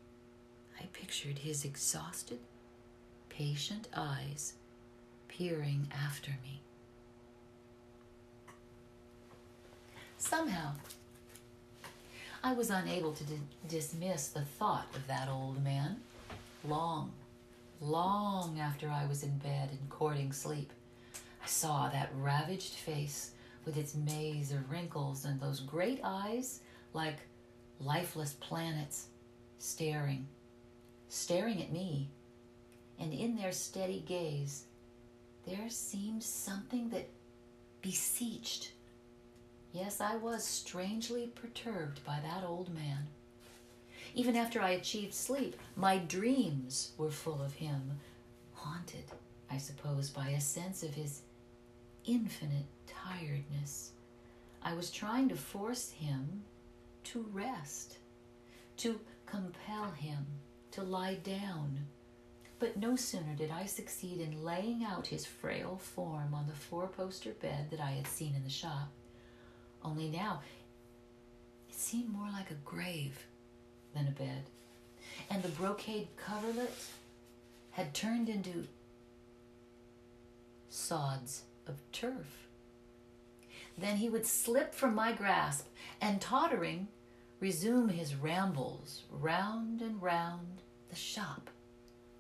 I 0.81 0.85
pictured 0.93 1.38
his 1.38 1.64
exhausted, 1.64 2.38
patient 3.29 3.88
eyes 3.93 4.55
peering 5.26 5.88
after 5.93 6.31
me. 6.45 6.62
Somehow, 10.23 10.71
I 12.45 12.55
was 12.55 12.71
unable 12.71 13.12
to 13.12 13.25
dismiss 13.69 14.29
the 14.29 14.43
thought 14.43 14.87
of 14.95 15.07
that 15.09 15.29
old 15.29 15.62
man 15.64 15.97
long, 16.64 17.12
long 17.81 18.59
after 18.61 18.88
I 18.88 19.05
was 19.05 19.25
in 19.25 19.37
bed 19.38 19.71
and 19.73 19.91
courting 19.91 20.33
sleep. 20.33 20.73
I 21.43 21.47
saw 21.49 21.88
that 21.88 22.12
ravaged 22.17 22.75
face 22.75 23.33
with 23.67 23.76
its 23.76 23.97
maze 23.97 24.52
of 24.52 24.71
wrinkles 24.71 25.25
and 25.25 25.41
those 25.41 25.59
great 25.59 26.00
eyes 26.05 26.61
like 26.95 27.19
lifeless 27.81 28.33
planets 28.35 29.09
staring, 29.59 30.29
staring 31.09 31.61
at 31.61 31.73
me. 31.73 32.09
And 32.99 33.12
in 33.12 33.37
their 33.37 33.52
steady 33.52 34.05
gaze, 34.07 34.67
there 35.47 35.69
seemed 35.69 36.23
something 36.23 36.91
that 36.91 37.09
beseeched. 37.83 38.71
Yes, 39.72 40.00
I 40.00 40.16
was 40.16 40.44
strangely 40.44 41.28
perturbed 41.28 42.04
by 42.04 42.20
that 42.20 42.44
old 42.44 42.72
man. 42.74 43.06
Even 44.14 44.37
after 44.37 44.61
I 44.61 44.70
achieved 44.70 45.14
sleep, 45.14 45.56
my 45.76 45.96
dreams 45.96 46.92
were 46.98 47.11
full 47.11 47.40
of 47.40 47.54
him, 47.54 47.98
haunted, 48.52 49.04
I 49.50 49.56
suppose, 49.56 50.11
by 50.11 50.28
a 50.28 50.40
sense 50.40 50.82
of 50.82 50.94
his 50.94 51.22
infinite 52.04 52.66
tiredness. 52.87 53.92
I 54.62 54.74
was 54.74 54.90
trying 54.90 55.30
to 55.30 55.37
force 55.37 55.90
him 55.90 56.42
to 57.04 57.26
rest, 57.32 57.96
to 58.78 59.00
compel 59.24 59.90
him 59.92 60.26
to 60.72 60.82
lie 60.82 61.14
down. 61.14 61.78
But 62.58 62.76
no 62.76 62.94
sooner 62.94 63.35
did 63.35 63.50
I 63.50 63.64
succeed 63.66 64.20
in 64.20 64.44
laying 64.44 64.85
out 64.85 65.06
his 65.06 65.24
frail 65.26 65.78
form 65.78 66.35
on 66.35 66.46
the 66.46 66.54
four 66.54 66.87
poster 66.87 67.32
bed 67.32 67.70
that 67.70 67.80
I 67.80 67.92
had 67.92 68.06
seen 68.06 68.35
in 68.35 68.44
the 68.44 68.50
shop, 68.50 68.90
only 69.85 70.09
now 70.09 70.40
it 71.68 71.75
seemed 71.75 72.11
more 72.11 72.29
like 72.33 72.51
a 72.51 72.64
grave 72.64 73.27
than 73.95 74.07
a 74.07 74.11
bed, 74.11 74.45
and 75.31 75.42
the 75.42 75.49
brocade 75.49 76.09
coverlet 76.16 76.75
had 77.73 77.95
turned 77.95 78.29
into 78.29 78.66
sods 80.68 81.42
of 81.66 81.75
turf. 81.92 82.49
Then 83.79 83.97
he 83.97 84.09
would 84.09 84.27
slip 84.27 84.75
from 84.75 84.95
my 84.95 85.12
grasp 85.12 85.66
and, 86.01 86.21
tottering, 86.21 86.88
resume 87.40 87.88
his 87.88 88.14
rambles 88.14 89.03
round 89.11 89.81
and 89.81 90.03
round 90.03 90.61
the 90.90 90.97
shop. 90.97 91.49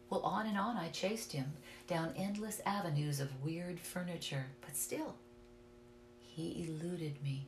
Well, 0.08 0.22
on 0.22 0.46
and 0.46 0.58
on 0.58 0.76
I 0.76 0.88
chased 0.88 1.32
him 1.32 1.52
down 1.86 2.12
endless 2.16 2.60
avenues 2.66 3.20
of 3.20 3.42
weird 3.44 3.78
furniture, 3.80 4.46
but 4.60 4.76
still, 4.76 5.14
he 6.20 6.66
eluded 6.66 7.22
me. 7.22 7.46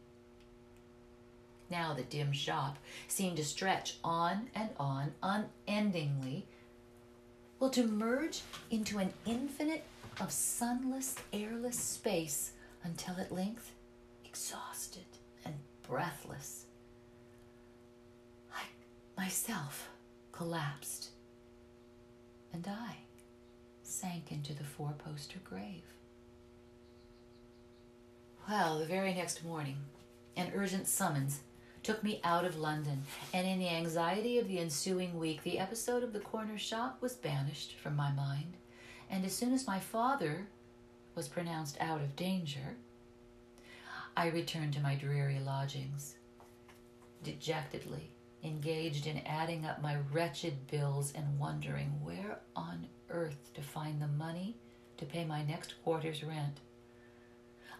Now 1.70 1.94
the 1.94 2.02
dim 2.02 2.32
shop 2.32 2.78
seemed 3.08 3.36
to 3.38 3.44
stretch 3.44 3.96
on 4.04 4.50
and 4.54 4.70
on 4.78 5.12
unendingly, 5.22 6.46
well, 7.58 7.70
to 7.70 7.86
merge 7.86 8.42
into 8.70 8.98
an 8.98 9.12
infinite 9.24 9.84
of 10.20 10.30
sunless, 10.30 11.16
airless 11.32 11.78
space 11.78 12.52
until 12.82 13.16
at 13.18 13.32
length, 13.32 13.72
exhausted 14.24 15.06
and 15.44 15.54
breathless, 15.82 16.66
I 18.54 18.62
myself 19.16 19.88
collapsed 20.32 21.08
and 22.52 22.66
I 22.68 22.96
sank 23.82 24.30
into 24.30 24.52
the 24.52 24.64
four 24.64 24.94
poster 24.98 25.38
grave. 25.44 25.82
Well, 28.48 28.78
the 28.78 28.84
very 28.84 29.14
next 29.14 29.42
morning, 29.44 29.78
an 30.36 30.52
urgent 30.54 30.86
summons 30.86 31.40
took 31.84 32.02
me 32.02 32.20
out 32.24 32.46
of 32.46 32.56
London, 32.56 33.02
and 33.34 33.46
in 33.46 33.58
the 33.58 33.68
anxiety 33.68 34.38
of 34.38 34.48
the 34.48 34.58
ensuing 34.58 35.18
week, 35.18 35.42
the 35.42 35.58
episode 35.58 36.02
of 36.02 36.14
the 36.14 36.20
corner 36.20 36.56
shop 36.56 36.96
was 37.02 37.14
banished 37.14 37.76
from 37.78 37.94
my 37.94 38.10
mind. 38.10 38.56
And 39.10 39.24
as 39.24 39.34
soon 39.34 39.52
as 39.52 39.66
my 39.66 39.78
father 39.78 40.46
was 41.14 41.28
pronounced 41.28 41.76
out 41.80 42.00
of 42.00 42.16
danger, 42.16 42.76
I 44.16 44.28
returned 44.28 44.72
to 44.74 44.80
my 44.80 44.94
dreary 44.94 45.38
lodgings, 45.38 46.14
dejectedly 47.22 48.10
engaged 48.42 49.06
in 49.06 49.18
adding 49.26 49.64
up 49.64 49.82
my 49.82 49.96
wretched 50.12 50.66
bills 50.66 51.12
and 51.14 51.38
wondering 51.38 51.90
where 52.02 52.40
on 52.56 52.86
earth 53.10 53.52
to 53.54 53.62
find 53.62 54.00
the 54.00 54.08
money 54.08 54.56
to 54.96 55.04
pay 55.04 55.24
my 55.24 55.42
next 55.42 55.74
quarter's 55.82 56.22
rent. 56.24 56.60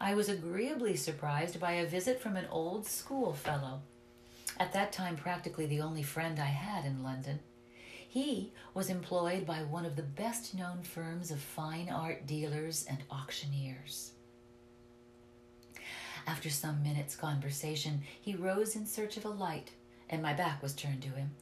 I 0.01 0.15
was 0.15 0.29
agreeably 0.29 0.97
surprised 0.97 1.61
by 1.61 1.73
a 1.73 1.87
visit 1.87 2.21
from 2.21 2.37
an 2.37 2.47
old 2.51 2.87
schoolfellow 2.87 3.81
at 4.59 4.73
that 4.73 4.93
time 4.93 5.17
practically 5.17 5.67
the 5.67 5.81
only 5.81 6.03
friend 6.03 6.39
I 6.39 6.45
had 6.45 6.85
in 6.85 7.03
London. 7.03 7.41
He 8.09 8.53
was 8.75 8.91
employed 8.91 9.45
by 9.45 9.65
one 9.65 9.85
of 9.85 9.97
the 9.97 10.03
best 10.03 10.55
known 10.55 10.83
firms 10.83 11.31
of 11.31 11.41
fine 11.41 11.89
art 11.89 12.27
dealers 12.27 12.87
and 12.89 13.03
auctioneers. 13.11 14.13
After 16.27 16.49
some 16.49 16.83
minutes' 16.83 17.17
conversation, 17.17 18.03
he 18.21 18.35
rose 18.35 18.77
in 18.77 18.87
search 18.87 19.17
of 19.17 19.25
a 19.25 19.31
light, 19.31 19.73
and 20.09 20.23
my 20.23 20.33
back 20.33 20.63
was 20.63 20.75
turned 20.75 21.03
to 21.03 21.11
him. 21.11 21.33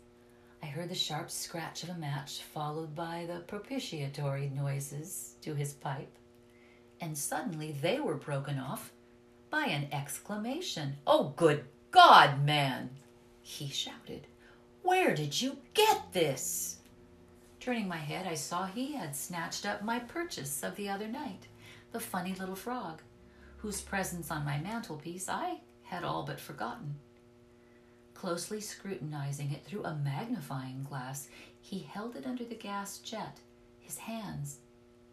I 0.62 0.66
heard 0.66 0.88
the 0.88 0.94
sharp 0.94 1.31
scratch 1.31 1.83
of 1.83 1.90
a 1.90 1.94
match, 1.94 2.42
followed 2.42 2.94
by 2.94 3.27
the 3.27 3.40
propitiatory 3.40 4.48
noises 4.48 5.35
to 5.42 5.55
his 5.55 5.72
pipe, 5.72 6.16
and 7.01 7.18
suddenly 7.18 7.72
they 7.72 8.01
were 8.01 8.14
broken 8.14 8.59
off 8.59 8.92
by 9.51 9.64
an 9.66 9.88
exclamation. 9.92 10.96
Oh, 11.07 11.35
good 11.37 11.64
God, 11.90 12.44
man! 12.44 12.90
He 13.42 13.68
shouted. 13.68 14.26
Where 14.83 15.14
did 15.14 15.40
you 15.40 15.59
get 15.74 16.12
this? 16.12 16.78
Turning 17.61 17.87
my 17.87 17.96
head, 17.96 18.26
I 18.26 18.35
saw 18.35 18.66
he 18.66 18.92
had 18.94 19.14
snatched 19.14 19.66
up 19.66 19.83
my 19.83 19.98
purchase 20.00 20.62
of 20.62 20.74
the 20.76 20.88
other 20.88 21.07
night, 21.07 21.46
the 21.92 22.00
funny 22.00 22.35
little 22.35 22.57
frog, 22.57 23.02
whose 23.59 23.81
presence 23.81 24.31
on 24.31 24.44
my 24.44 24.59
mantelpiece 24.59 25.28
I 25.28 25.61
had 25.83 26.02
all 26.02 26.24
but 26.24 26.40
forgotten. 26.40 26.96
Closely 28.14 28.61
scrutinizing 28.61 29.52
it 29.52 29.64
through 29.64 29.85
a 29.85 29.94
magnifying 29.94 30.85
glass, 30.88 31.28
he 31.61 31.78
held 31.81 32.16
it 32.16 32.26
under 32.26 32.44
the 32.44 32.55
gas 32.55 32.98
jet, 32.98 33.38
his 33.78 33.98
hands 33.98 34.59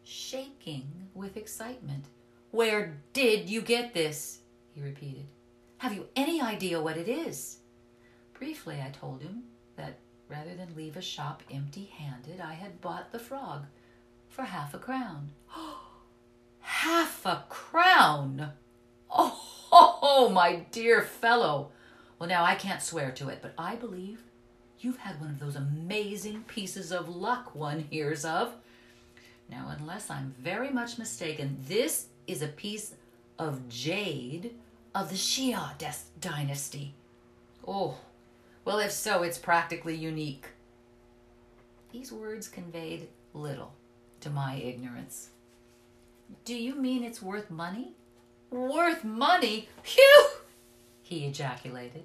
shaking 0.03 1.07
with 1.13 1.37
excitement, 1.37 2.05
Where 2.51 2.97
did 3.13 3.47
you 3.49 3.61
get 3.61 3.93
this? 3.93 4.39
he 4.73 4.81
repeated. 4.81 5.27
Have 5.77 5.93
you 5.93 6.07
any 6.15 6.41
idea 6.41 6.81
what 6.81 6.97
it 6.97 7.07
is? 7.07 7.58
Briefly, 8.39 8.81
I 8.81 8.89
told 8.89 9.21
him 9.21 9.43
that 9.75 9.99
rather 10.29 10.55
than 10.55 10.73
leave 10.73 10.95
a 10.95 11.01
shop 11.01 11.43
empty 11.51 11.91
handed, 11.97 12.39
I 12.39 12.53
had 12.53 12.79
bought 12.79 13.11
the 13.11 13.19
frog 13.19 13.65
for 14.29 14.43
half 14.43 14.73
a 14.73 14.79
crown. 14.79 15.31
half 16.61 17.25
a 17.25 17.43
crown! 17.49 18.53
Oh, 19.11 19.41
oh, 19.73 20.29
my 20.33 20.65
dear 20.71 21.01
fellow. 21.01 21.71
Well, 22.17 22.29
now 22.29 22.45
I 22.45 22.55
can't 22.55 22.81
swear 22.81 23.11
to 23.11 23.27
it, 23.27 23.39
but 23.41 23.53
I 23.57 23.75
believe 23.75 24.23
you've 24.79 24.99
had 24.99 25.19
one 25.19 25.31
of 25.31 25.39
those 25.39 25.57
amazing 25.57 26.45
pieces 26.47 26.93
of 26.93 27.13
luck 27.13 27.53
one 27.53 27.87
hears 27.91 28.23
of. 28.23 28.53
Now, 29.49 29.75
unless 29.77 30.09
I'm 30.09 30.33
very 30.39 30.69
much 30.69 30.97
mistaken, 30.97 31.57
this 31.67 32.05
is 32.25 32.41
a 32.41 32.47
piece 32.47 32.93
of 33.37 33.67
jade 33.67 34.53
of 34.95 35.09
the 35.09 35.15
Xia 35.15 35.71
dynasty. 36.21 36.93
Oh, 37.67 37.97
well, 38.69 38.77
if 38.77 38.91
so, 38.91 39.23
it's 39.23 39.39
practically 39.39 39.95
unique. 39.95 40.45
These 41.91 42.11
words 42.11 42.47
conveyed 42.47 43.07
little 43.33 43.73
to 44.19 44.29
my 44.29 44.57
ignorance. 44.57 45.29
Do 46.45 46.53
you 46.55 46.75
mean 46.75 47.03
it's 47.03 47.19
worth 47.19 47.49
money? 47.49 47.95
Worth 48.51 49.03
money? 49.03 49.69
Phew! 49.81 50.27
he 51.01 51.25
ejaculated. 51.25 52.03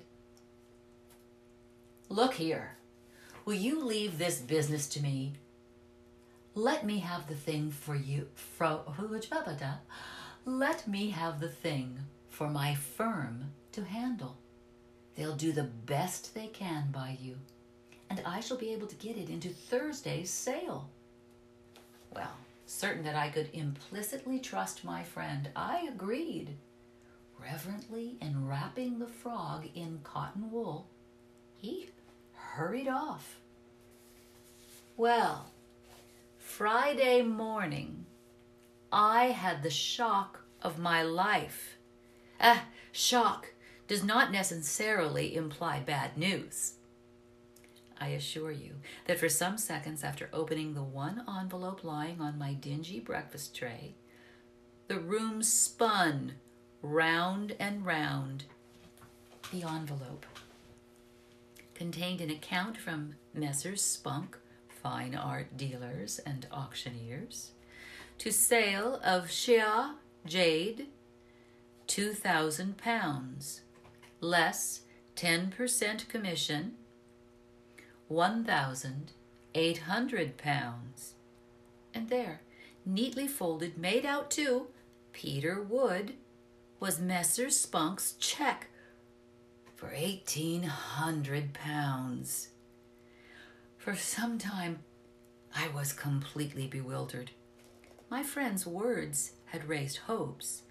Look 2.09 2.33
here. 2.33 2.79
Will 3.45 3.53
you 3.53 3.85
leave 3.85 4.17
this 4.17 4.39
business 4.39 4.89
to 4.89 5.03
me? 5.03 5.35
Let 6.55 6.87
me 6.87 7.01
have 7.01 7.29
the 7.29 7.35
thing 7.35 7.73
for 7.73 7.95
you. 7.95 8.29
Fro, 8.37 8.91
let 10.47 10.89
me 10.89 11.11
have 11.11 11.41
the 11.41 11.49
thing 11.51 11.99
for 12.31 12.49
my 12.49 12.75
firm 12.75 13.53
to 13.73 13.85
handle. 13.85 14.39
They'll 15.17 15.37
do 15.37 15.53
the 15.53 15.63
best 15.65 16.35
they 16.35 16.49
can 16.49 16.91
by 16.91 17.17
you, 17.21 17.37
and 18.11 18.21
I 18.27 18.41
shall 18.41 18.57
be 18.57 18.73
able 18.73 18.89
to 18.89 18.97
get 18.97 19.17
it 19.17 19.31
into 19.31 19.49
Thursday's 19.49 20.31
sale. 20.31 20.89
Well, 22.13 22.37
certain 22.67 23.05
that 23.05 23.15
I 23.15 23.29
could 23.29 23.51
implicitly 23.53 24.41
trust 24.41 24.85
my 24.85 25.05
friend, 25.05 25.51
I 25.55 25.89
agreed. 25.93 26.57
Reverently 27.41 28.17
enwrapping 28.21 28.99
the 28.99 29.07
frog 29.07 29.69
in 29.75 30.01
cotton 30.03 30.51
wool, 30.51 30.87
he 31.57 31.91
hurried 32.33 32.89
off. 32.89 33.39
Well, 34.97 35.51
Friday 36.39 37.23
morning, 37.23 38.07
I 38.93 39.27
had 39.27 39.63
the 39.63 39.71
shock 39.71 40.45
of 40.63 40.79
my 40.79 41.03
life. 41.03 41.77
Ah, 42.41 42.65
shock 42.93 43.54
does 43.87 44.03
not 44.03 44.33
necessarily 44.33 45.35
imply 45.37 45.81
bad 45.81 46.17
news. 46.17 46.75
I 48.01 48.09
assure 48.09 48.51
you 48.51 48.77
that 49.07 49.19
for 49.19 49.29
some 49.29 49.57
seconds 49.57 50.03
after 50.03 50.29
opening 50.33 50.75
the 50.75 50.83
one 50.83 51.23
envelope 51.41 51.85
lying 51.85 52.21
on 52.21 52.39
my 52.39 52.55
dingy 52.55 53.01
breakfast 53.01 53.55
tray, 53.55 53.95
the 54.89 54.99
room 54.99 55.43
spun 55.43 56.35
round 56.83 57.55
and 57.59 57.87
round. 57.87 58.45
The 59.53 59.63
envelope 59.63 60.27
contained 61.75 62.21
an 62.21 62.31
account 62.31 62.77
from 62.77 63.15
Messrs. 63.33 63.83
Spink, 63.83 64.37
fine 64.69 65.15
art 65.15 65.57
dealers 65.57 66.19
and 66.21 66.47
auctioneers, 66.51 67.53
to 68.19 68.33
sale 68.33 69.01
of 69.05 69.27
Xia 69.27 69.95
jade, 70.27 70.89
two 71.87 72.13
thousand 72.13 72.77
pounds 72.79 73.63
less 74.25 74.81
10% 75.17 76.09
commission, 76.09 76.75
1,800 78.09 80.37
pounds. 80.37 81.15
And 81.93 82.09
there, 82.09 82.41
neatly 82.85 83.27
folded, 83.29 83.79
made 83.79 84.05
out 84.05 84.33
to 84.33 84.67
Peter 85.13 85.63
Wood, 85.63 86.15
was 86.81 87.01
Messrs. 87.01 87.61
Spink's 87.61 88.15
check 88.15 88.67
for 89.77 89.91
1,800 89.91 91.53
pounds. 91.53 92.49
For 93.79 93.95
some 93.95 94.39
time, 94.39 94.81
I 95.55 95.69
was 95.69 95.93
completely 95.93 96.67
bewildered. 96.67 97.31
My 98.11 98.25
friend's 98.25 98.67
words 98.67 99.35
had 99.47 99.69
raised 99.69 99.99
hopes 99.99 100.64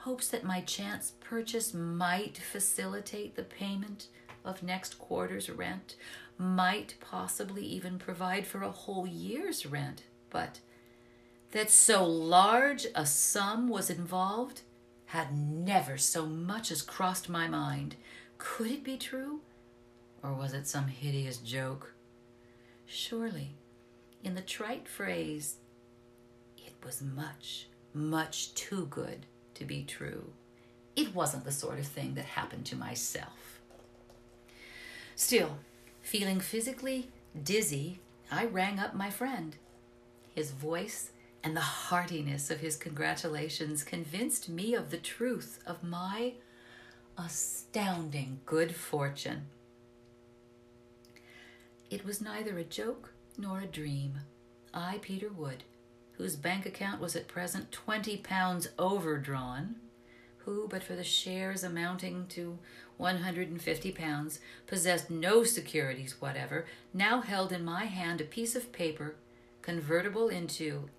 hopes 0.00 0.28
that 0.28 0.44
my 0.44 0.62
chance 0.62 1.12
purchase 1.20 1.74
might 1.74 2.38
facilitate 2.38 3.36
the 3.36 3.42
payment 3.42 4.06
of 4.44 4.62
next 4.62 4.98
quarter's 4.98 5.50
rent, 5.50 5.96
might 6.38 6.94
possibly 7.00 7.64
even 7.64 7.98
provide 7.98 8.46
for 8.46 8.62
a 8.62 8.70
whole 8.70 9.06
year's 9.06 9.66
rent, 9.66 10.04
but 10.30 10.60
that 11.52 11.70
so 11.70 12.04
large 12.04 12.86
a 12.94 13.04
sum 13.04 13.68
was 13.68 13.90
involved 13.90 14.62
had 15.06 15.36
never 15.36 15.98
so 15.98 16.24
much 16.24 16.70
as 16.70 16.82
crossed 16.82 17.28
my 17.28 17.46
mind. 17.46 17.96
Could 18.38 18.70
it 18.70 18.84
be 18.84 18.96
true? 18.96 19.40
Or 20.22 20.32
was 20.32 20.54
it 20.54 20.66
some 20.66 20.86
hideous 20.86 21.38
joke? 21.38 21.92
Surely, 22.86 23.56
in 24.24 24.34
the 24.34 24.40
trite 24.40 24.88
phrase, 24.88 25.56
it 26.56 26.72
was 26.82 27.02
much, 27.02 27.66
much 27.92 28.54
too 28.54 28.86
good 28.86 29.26
to 29.60 29.64
be 29.64 29.84
true. 29.84 30.32
It 30.96 31.14
wasn't 31.14 31.44
the 31.44 31.52
sort 31.52 31.78
of 31.78 31.86
thing 31.86 32.14
that 32.14 32.24
happened 32.24 32.66
to 32.66 32.76
myself. 32.76 33.60
Still, 35.14 35.58
feeling 36.02 36.40
physically 36.40 37.10
dizzy, 37.40 38.00
I 38.32 38.46
rang 38.46 38.80
up 38.80 38.94
my 38.94 39.10
friend. 39.10 39.54
His 40.34 40.50
voice 40.50 41.10
and 41.44 41.56
the 41.56 41.60
heartiness 41.60 42.50
of 42.50 42.60
his 42.60 42.76
congratulations 42.76 43.84
convinced 43.84 44.48
me 44.48 44.74
of 44.74 44.90
the 44.90 44.98
truth 44.98 45.60
of 45.66 45.84
my 45.84 46.34
astounding 47.16 48.40
good 48.46 48.74
fortune. 48.74 49.42
It 51.90 52.04
was 52.04 52.20
neither 52.20 52.56
a 52.58 52.64
joke 52.64 53.12
nor 53.36 53.60
a 53.60 53.66
dream. 53.66 54.20
I, 54.72 54.98
Peter 55.02 55.28
Wood, 55.28 55.64
whose 56.20 56.36
bank 56.36 56.66
account 56.66 57.00
was 57.00 57.16
at 57.16 57.26
present 57.26 57.72
20 57.72 58.18
pounds 58.18 58.68
overdrawn, 58.78 59.76
who, 60.44 60.68
but 60.68 60.82
for 60.82 60.94
the 60.94 61.02
shares 61.02 61.64
amounting 61.64 62.26
to 62.26 62.58
150 62.98 63.92
pounds, 63.92 64.38
possessed 64.66 65.08
no 65.08 65.44
securities 65.44 66.20
whatever, 66.20 66.66
now 66.92 67.22
held 67.22 67.52
in 67.52 67.64
my 67.64 67.86
hand 67.86 68.20
a 68.20 68.24
piece 68.24 68.54
of 68.54 68.70
paper 68.70 69.16
convertible 69.62 70.28
into 70.28 70.90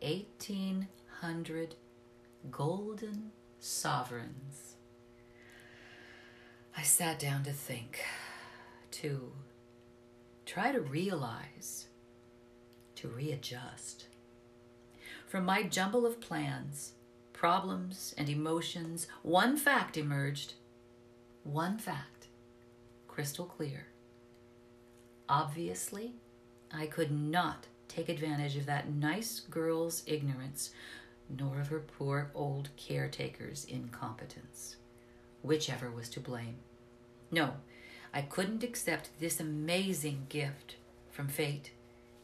1800 0.00 1.74
golden 2.50 3.32
sovereigns. 3.58 4.76
I 6.74 6.80
sat 6.80 7.18
down 7.18 7.44
to 7.44 7.52
think, 7.52 8.02
to 8.92 9.30
try 10.46 10.72
to 10.72 10.80
realize, 10.80 11.88
to 12.94 13.08
readjust. 13.08 14.06
From 15.30 15.44
my 15.44 15.62
jumble 15.62 16.06
of 16.06 16.20
plans, 16.20 16.94
problems, 17.32 18.12
and 18.18 18.28
emotions, 18.28 19.06
one 19.22 19.56
fact 19.56 19.96
emerged. 19.96 20.54
One 21.44 21.78
fact, 21.78 22.26
crystal 23.06 23.44
clear. 23.44 23.86
Obviously, 25.28 26.14
I 26.74 26.86
could 26.86 27.12
not 27.12 27.68
take 27.86 28.08
advantage 28.08 28.56
of 28.56 28.66
that 28.66 28.92
nice 28.92 29.38
girl's 29.38 30.02
ignorance, 30.04 30.70
nor 31.28 31.60
of 31.60 31.68
her 31.68 31.78
poor 31.78 32.32
old 32.34 32.70
caretaker's 32.76 33.64
incompetence, 33.66 34.78
whichever 35.42 35.92
was 35.92 36.08
to 36.08 36.18
blame. 36.18 36.56
No, 37.30 37.52
I 38.12 38.22
couldn't 38.22 38.64
accept 38.64 39.10
this 39.20 39.38
amazing 39.38 40.26
gift 40.28 40.74
from 41.12 41.28
fate 41.28 41.70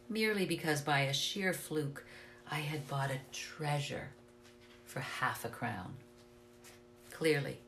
merely 0.08 0.44
because 0.44 0.80
by 0.80 1.02
a 1.02 1.12
sheer 1.12 1.52
fluke 1.52 2.04
I 2.50 2.56
had 2.56 2.86
bought 2.86 3.10
a 3.10 3.20
treasure 3.32 4.10
for 4.84 5.00
half 5.00 5.44
a 5.44 5.48
crown. 5.48 5.94
Clearly, 7.10 7.58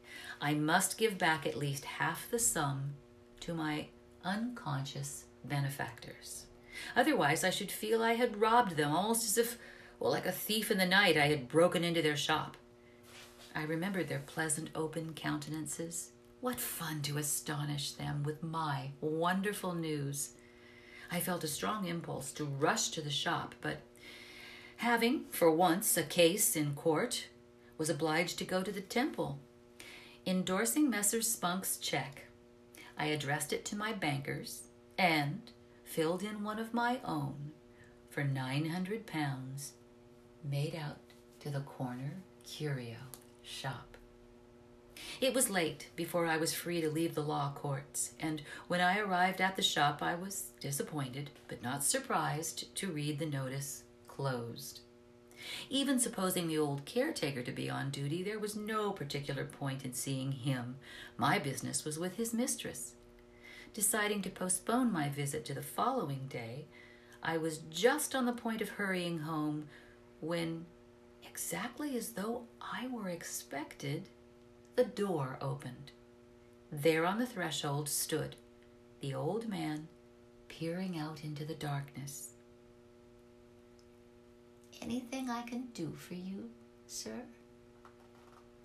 I 0.41 0.55
must 0.55 0.99
give 0.99 1.19
back 1.19 1.47
at 1.47 1.57
least 1.57 1.85
half 1.85 2.31
the 2.31 2.39
sum 2.39 2.95
to 3.41 3.55
my 3.55 3.89
unconscious 4.25 5.25
benefactors. 5.45 6.47
Otherwise, 6.95 7.45
I 7.45 7.51
should 7.51 7.73
feel 7.73 8.03
I 8.03 8.15
had 8.15 8.41
robbed 8.41 8.77
them, 8.77 8.93
almost 8.93 9.25
as 9.25 9.39
if, 9.39 9.59
well, 9.99 10.13
like 10.13 10.27
a 10.27 10.33
thief 10.33 10.71
in 10.71 10.79
the 10.79 10.87
night, 10.87 11.17
I 11.17 11.27
had 11.27 11.49
broken 11.49 11.83
into 11.83 12.03
their 12.03 12.17
shop. 12.17 12.57
I 13.55 13.63
remembered 13.63 14.09
their 14.09 14.21
pleasant, 14.21 14.71
open 14.75 15.15
countenances. 15.15 16.13
What 16.41 16.61
fun 16.61 17.03
to 17.03 17.19
astonish 17.19 17.93
them 17.93 18.23
with 18.23 18.43
my 18.43 18.91
wonderful 19.01 19.75
news! 19.75 20.35
I 21.11 21.21
felt 21.21 21.43
a 21.43 21.49
strong 21.49 21.87
impulse 21.87 22.31
to 22.33 22.45
rush 22.45 22.91
to 22.91 23.01
the 23.01 23.11
shop, 23.11 23.55
but 23.61 23.81
Having, 24.79 25.25
for 25.31 25.51
once, 25.51 25.97
a 25.97 26.05
case 26.05 26.55
in 26.55 26.75
court, 26.75 27.27
was 27.79 27.91
obliged 27.91 28.39
to 28.39 28.45
go 28.45 28.63
to 28.63 28.71
the 28.71 28.81
temple. 28.81 29.41
Endorsing 30.25 30.89
Messrs. 30.89 31.27
Spink's 31.27 31.79
check, 31.79 32.27
I 32.97 33.07
addressed 33.07 33.53
it 33.53 33.65
to 33.67 33.77
my 33.77 33.93
bankers 33.93 34.69
and 34.97 35.51
filled 35.83 36.23
in 36.23 36.45
one 36.45 36.61
of 36.61 36.73
my 36.73 37.01
own 37.05 37.51
for 38.09 38.23
900 38.23 39.05
pounds, 39.05 39.73
made 40.49 40.77
out 40.77 41.01
to 41.41 41.51
the 41.51 41.61
corner 41.61 42.23
curio 42.45 42.99
shop. 43.43 43.97
It 45.21 45.35
was 45.35 45.51
late 45.51 45.89
before 45.97 46.27
I 46.27 46.37
was 46.37 46.55
free 46.55 46.81
to 46.83 46.89
leave 46.89 47.17
the 47.17 47.23
law 47.23 47.53
courts, 47.53 48.13
and 48.21 48.43
when 48.69 48.81
I 48.81 49.01
arrived 49.01 49.41
at 49.41 49.57
the 49.57 49.63
shop, 49.63 50.03
I 50.03 50.15
was 50.15 50.53
disappointed, 50.61 51.31
but 51.49 51.65
not 51.65 51.83
surprised, 51.83 52.73
to 52.77 52.93
read 52.93 53.19
the 53.19 53.27
notice 53.27 53.83
closed. 54.19 54.81
Even 55.71 56.01
supposing 56.01 56.49
the 56.49 56.59
old 56.59 56.85
caretaker 56.85 57.41
to 57.41 57.53
be 57.53 57.71
on 57.71 57.91
duty, 57.91 58.25
there 58.25 58.41
was 58.41 58.57
no 58.57 58.91
particular 58.91 59.45
point 59.45 59.85
in 59.85 59.95
seeing 59.95 60.33
him. 60.33 60.75
My 61.17 61.39
business 61.39 61.85
was 61.85 62.01
with 62.01 62.17
his 62.17 62.35
mistress. 62.35 62.95
Deciding 63.73 64.23
to 64.23 64.31
postpone 64.31 64.93
my 64.93 65.09
visit 65.09 65.45
to 65.45 65.55
the 65.55 65.63
following 65.63 66.27
day, 66.29 66.67
I 67.23 67.37
was 67.37 67.59
just 67.71 68.17
on 68.17 68.27
the 68.27 68.33
point 68.33 68.61
of 68.61 68.71
hurrying 68.71 69.21
home 69.21 69.69
when, 70.21 70.67
exactly 71.23 71.97
as 71.97 72.11
though 72.11 72.43
I 72.61 72.89
were 72.89 73.09
expected, 73.09 74.09
the 74.75 74.85
door 74.85 75.39
opened. 75.41 75.93
There 76.73 77.07
on 77.07 77.21
the 77.21 77.27
threshold 77.27 77.89
stood 77.89 78.35
the 79.01 79.15
old 79.15 79.49
man 79.49 79.87
peering 80.49 80.99
out 80.99 81.23
into 81.23 81.45
the 81.45 81.55
darkness. 81.55 82.33
Anything 84.81 85.29
I 85.29 85.43
can 85.43 85.69
do 85.75 85.93
for 85.97 86.15
you, 86.15 86.51
sir? 86.87 87.23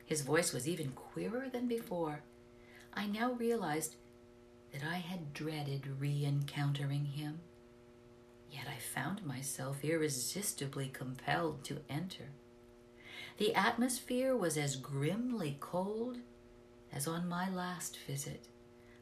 His 0.05 0.21
voice 0.21 0.53
was 0.53 0.67
even 0.67 0.91
queerer 0.91 1.47
than 1.51 1.67
before. 1.67 2.21
I 2.93 3.07
now 3.07 3.33
realized 3.33 3.95
that 4.71 4.83
I 4.83 4.97
had 4.97 5.33
dreaded 5.33 5.87
re 5.99 6.25
encountering 6.25 7.05
him. 7.05 7.39
Yet 8.51 8.65
I 8.67 8.77
found 8.77 9.25
myself 9.25 9.83
irresistibly 9.83 10.89
compelled 10.89 11.63
to 11.65 11.79
enter. 11.89 12.29
The 13.37 13.55
atmosphere 13.55 14.35
was 14.37 14.57
as 14.57 14.75
grimly 14.75 15.57
cold 15.59 16.19
as 16.91 17.07
on 17.07 17.27
my 17.27 17.49
last 17.49 17.97
visit. 18.05 18.47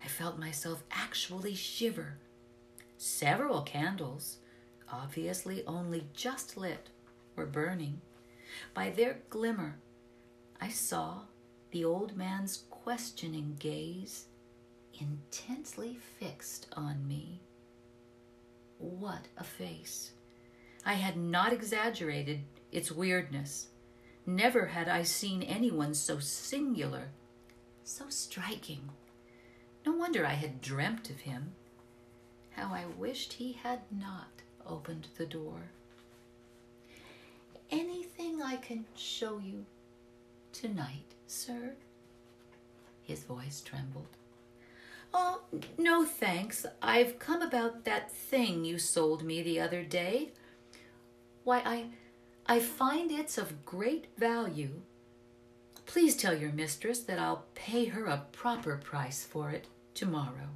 I 0.03 0.07
felt 0.07 0.39
myself 0.39 0.83
actually 0.91 1.53
shiver. 1.53 2.17
Several 2.97 3.61
candles, 3.61 4.37
obviously 4.91 5.65
only 5.65 6.07
just 6.13 6.55
lit, 6.55 6.89
were 7.35 7.45
burning. 7.45 8.01
By 8.73 8.89
their 8.89 9.19
glimmer, 9.29 9.79
I 10.59 10.69
saw 10.69 11.21
the 11.71 11.85
old 11.85 12.15
man's 12.17 12.65
questioning 12.69 13.55
gaze 13.59 14.25
intensely 14.99 15.97
fixed 16.19 16.67
on 16.73 17.07
me. 17.07 17.41
What 18.77 19.27
a 19.37 19.43
face! 19.43 20.11
I 20.85 20.93
had 20.93 21.17
not 21.17 21.53
exaggerated 21.53 22.41
its 22.71 22.91
weirdness. 22.91 23.67
Never 24.25 24.67
had 24.67 24.87
I 24.87 25.03
seen 25.03 25.43
anyone 25.43 25.93
so 25.93 26.19
singular, 26.19 27.09
so 27.83 28.05
striking. 28.09 28.89
No 29.85 29.93
wonder 29.93 30.25
I 30.25 30.33
had 30.33 30.61
dreamt 30.61 31.09
of 31.09 31.21
him. 31.21 31.53
How 32.51 32.73
I 32.73 32.85
wished 32.97 33.33
he 33.33 33.53
had 33.53 33.81
not 33.91 34.41
opened 34.65 35.07
the 35.17 35.25
door. 35.25 35.71
Anything 37.71 38.41
I 38.41 38.57
can 38.57 38.85
show 38.95 39.39
you 39.39 39.65
tonight, 40.51 41.15
sir? 41.25 41.75
His 43.01 43.23
voice 43.23 43.61
trembled. 43.61 44.17
Oh, 45.13 45.41
no 45.77 46.05
thanks. 46.05 46.65
I've 46.81 47.17
come 47.17 47.41
about 47.41 47.85
that 47.85 48.11
thing 48.11 48.65
you 48.65 48.77
sold 48.77 49.23
me 49.23 49.41
the 49.41 49.59
other 49.59 49.83
day. 49.83 50.31
Why, 51.43 51.61
I 51.65 51.85
I 52.45 52.59
find 52.59 53.11
it's 53.11 53.37
of 53.37 53.65
great 53.65 54.07
value. 54.17 54.81
Please 55.85 56.15
tell 56.15 56.35
your 56.35 56.51
mistress 56.51 56.99
that 57.01 57.19
I'll 57.19 57.45
pay 57.55 57.85
her 57.85 58.05
a 58.05 58.25
proper 58.31 58.77
price 58.77 59.23
for 59.23 59.51
it 59.51 59.67
tomorrow. 59.93 60.49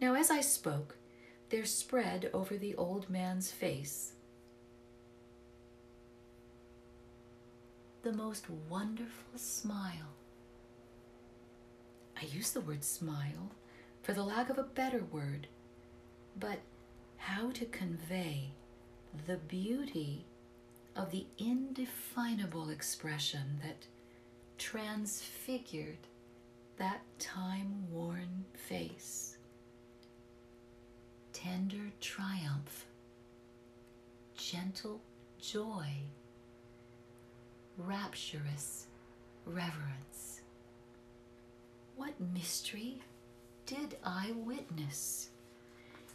Now, 0.00 0.14
as 0.14 0.30
I 0.30 0.40
spoke, 0.40 0.96
there 1.50 1.64
spread 1.64 2.30
over 2.32 2.56
the 2.56 2.74
old 2.74 3.08
man's 3.08 3.50
face 3.50 4.12
the 8.06 8.12
most 8.12 8.44
wonderful 8.70 9.36
smile. 9.36 10.14
I 12.16 12.24
use 12.26 12.52
the 12.52 12.60
word 12.60 12.84
smile 12.84 13.50
for 14.02 14.12
the 14.12 14.22
lack 14.22 14.48
of 14.48 14.58
a 14.58 14.62
better 14.62 15.02
word, 15.10 15.48
but 16.38 16.60
how 17.16 17.50
to 17.50 17.64
convey 17.64 18.52
the 19.26 19.38
beauty 19.38 20.24
of 20.94 21.10
the 21.10 21.26
indefinable 21.38 22.70
expression 22.70 23.60
that 23.64 23.88
transfigured 24.56 26.06
that 26.76 27.00
time 27.18 27.90
worn 27.90 28.44
face. 28.68 29.38
Tender 31.32 31.90
triumph, 32.00 32.86
gentle 34.36 35.00
joy, 35.40 35.88
rapturous 37.78 38.86
reverence. 39.44 40.40
What 41.96 42.14
mystery 42.20 43.00
did 43.64 43.96
I 44.04 44.32
witness? 44.36 45.30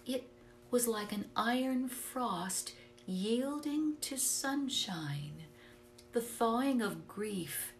It 0.05 0.29
was 0.69 0.87
like 0.87 1.11
an 1.11 1.25
iron 1.35 1.89
frost 1.89 2.73
yielding 3.05 3.95
to 4.01 4.17
sunshine, 4.17 5.43
the 6.13 6.21
thawing 6.21 6.81
of 6.81 7.07
grief 7.07 7.73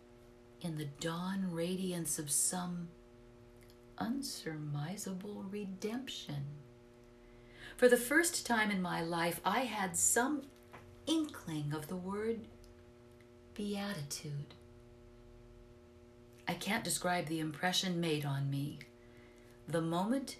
in 0.62 0.78
the 0.78 0.90
dawn 1.00 1.48
radiance 1.52 2.20
of 2.20 2.30
some 2.30 2.90
unsurmisable 3.98 5.46
redemption. 5.50 6.46
For 7.78 7.88
the 7.88 7.98
first 7.98 8.46
time 8.46 8.70
in 8.72 8.82
my 8.82 9.02
life, 9.02 9.40
I 9.44 9.62
had 9.62 9.96
some 9.96 10.44
inkling 11.08 11.74
of 11.74 11.88
the 11.88 11.96
word 11.96 12.42
beatitude. 13.54 14.56
I 16.48 16.54
can't 16.54 16.84
describe 16.84 17.28
the 17.28 17.40
impression 17.40 18.02
made 18.02 18.26
on 18.26 18.50
me. 18.50 18.80
The 19.68 19.82
moment, 19.82 20.38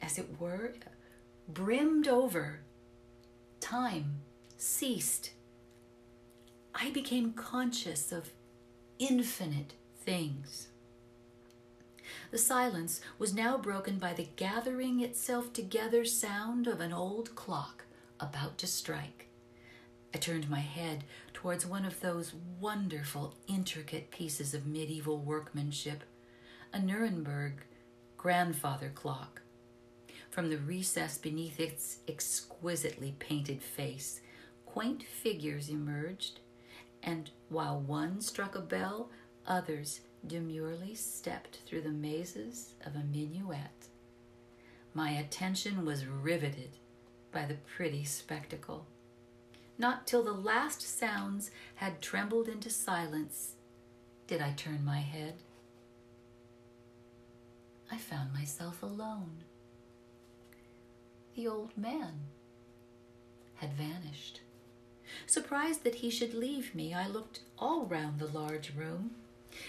as 0.00 0.18
it 0.18 0.40
were, 0.40 0.74
brimmed 1.48 2.06
over 2.06 2.60
time 3.60 4.20
ceased. 4.56 5.30
I 6.74 6.90
became 6.90 7.32
conscious 7.32 8.12
of 8.12 8.30
infinite 8.98 9.74
things. 10.04 10.68
The 12.30 12.38
silence 12.38 13.00
was 13.18 13.34
now 13.34 13.56
broken 13.58 13.98
by 13.98 14.12
the 14.12 14.28
gathering 14.36 15.00
itself 15.00 15.52
together 15.52 16.04
sound 16.04 16.66
of 16.66 16.80
an 16.80 16.92
old 16.92 17.34
clock 17.34 17.84
about 18.20 18.58
to 18.58 18.66
strike. 18.66 19.28
I 20.14 20.18
turned 20.18 20.48
my 20.48 20.60
head 20.60 21.04
towards 21.38 21.64
one 21.64 21.84
of 21.84 22.00
those 22.00 22.34
wonderful, 22.58 23.32
intricate 23.46 24.10
pieces 24.10 24.54
of 24.54 24.66
medieval 24.66 25.18
workmanship, 25.18 26.02
a 26.72 26.80
Nuremberg 26.80 27.62
grandfather 28.16 28.90
clock 28.92 29.42
from 30.30 30.50
the 30.50 30.58
recess 30.58 31.16
beneath 31.16 31.60
its 31.60 31.98
exquisitely 32.08 33.14
painted 33.20 33.62
face, 33.62 34.20
quaint 34.66 35.04
figures 35.04 35.68
emerged, 35.68 36.40
and 37.04 37.30
while 37.50 37.78
one 37.78 38.20
struck 38.20 38.56
a 38.56 38.60
bell, 38.60 39.08
others 39.46 40.00
demurely 40.26 40.96
stepped 40.96 41.58
through 41.64 41.82
the 41.82 41.88
mazes 41.88 42.74
of 42.84 42.96
a 42.96 43.04
minuet. 43.16 43.86
My 44.92 45.10
attention 45.10 45.86
was 45.86 46.04
riveted 46.04 46.70
by 47.30 47.46
the 47.46 47.58
pretty 47.76 48.02
spectacle. 48.02 48.88
Not 49.78 50.06
till 50.06 50.24
the 50.24 50.32
last 50.32 50.82
sounds 50.82 51.50
had 51.76 52.02
trembled 52.02 52.48
into 52.48 52.68
silence 52.68 53.54
did 54.26 54.42
I 54.42 54.52
turn 54.52 54.84
my 54.84 54.98
head. 54.98 55.34
I 57.90 57.96
found 57.96 58.34
myself 58.34 58.82
alone 58.82 59.44
the 61.38 61.46
old 61.46 61.78
man 61.78 62.14
had 63.54 63.72
vanished. 63.72 64.40
Surprised 65.24 65.84
that 65.84 65.96
he 65.96 66.10
should 66.10 66.34
leave 66.34 66.74
me, 66.74 66.92
I 66.92 67.06
looked 67.06 67.42
all 67.56 67.86
round 67.86 68.18
the 68.18 68.26
large 68.26 68.74
room, 68.74 69.12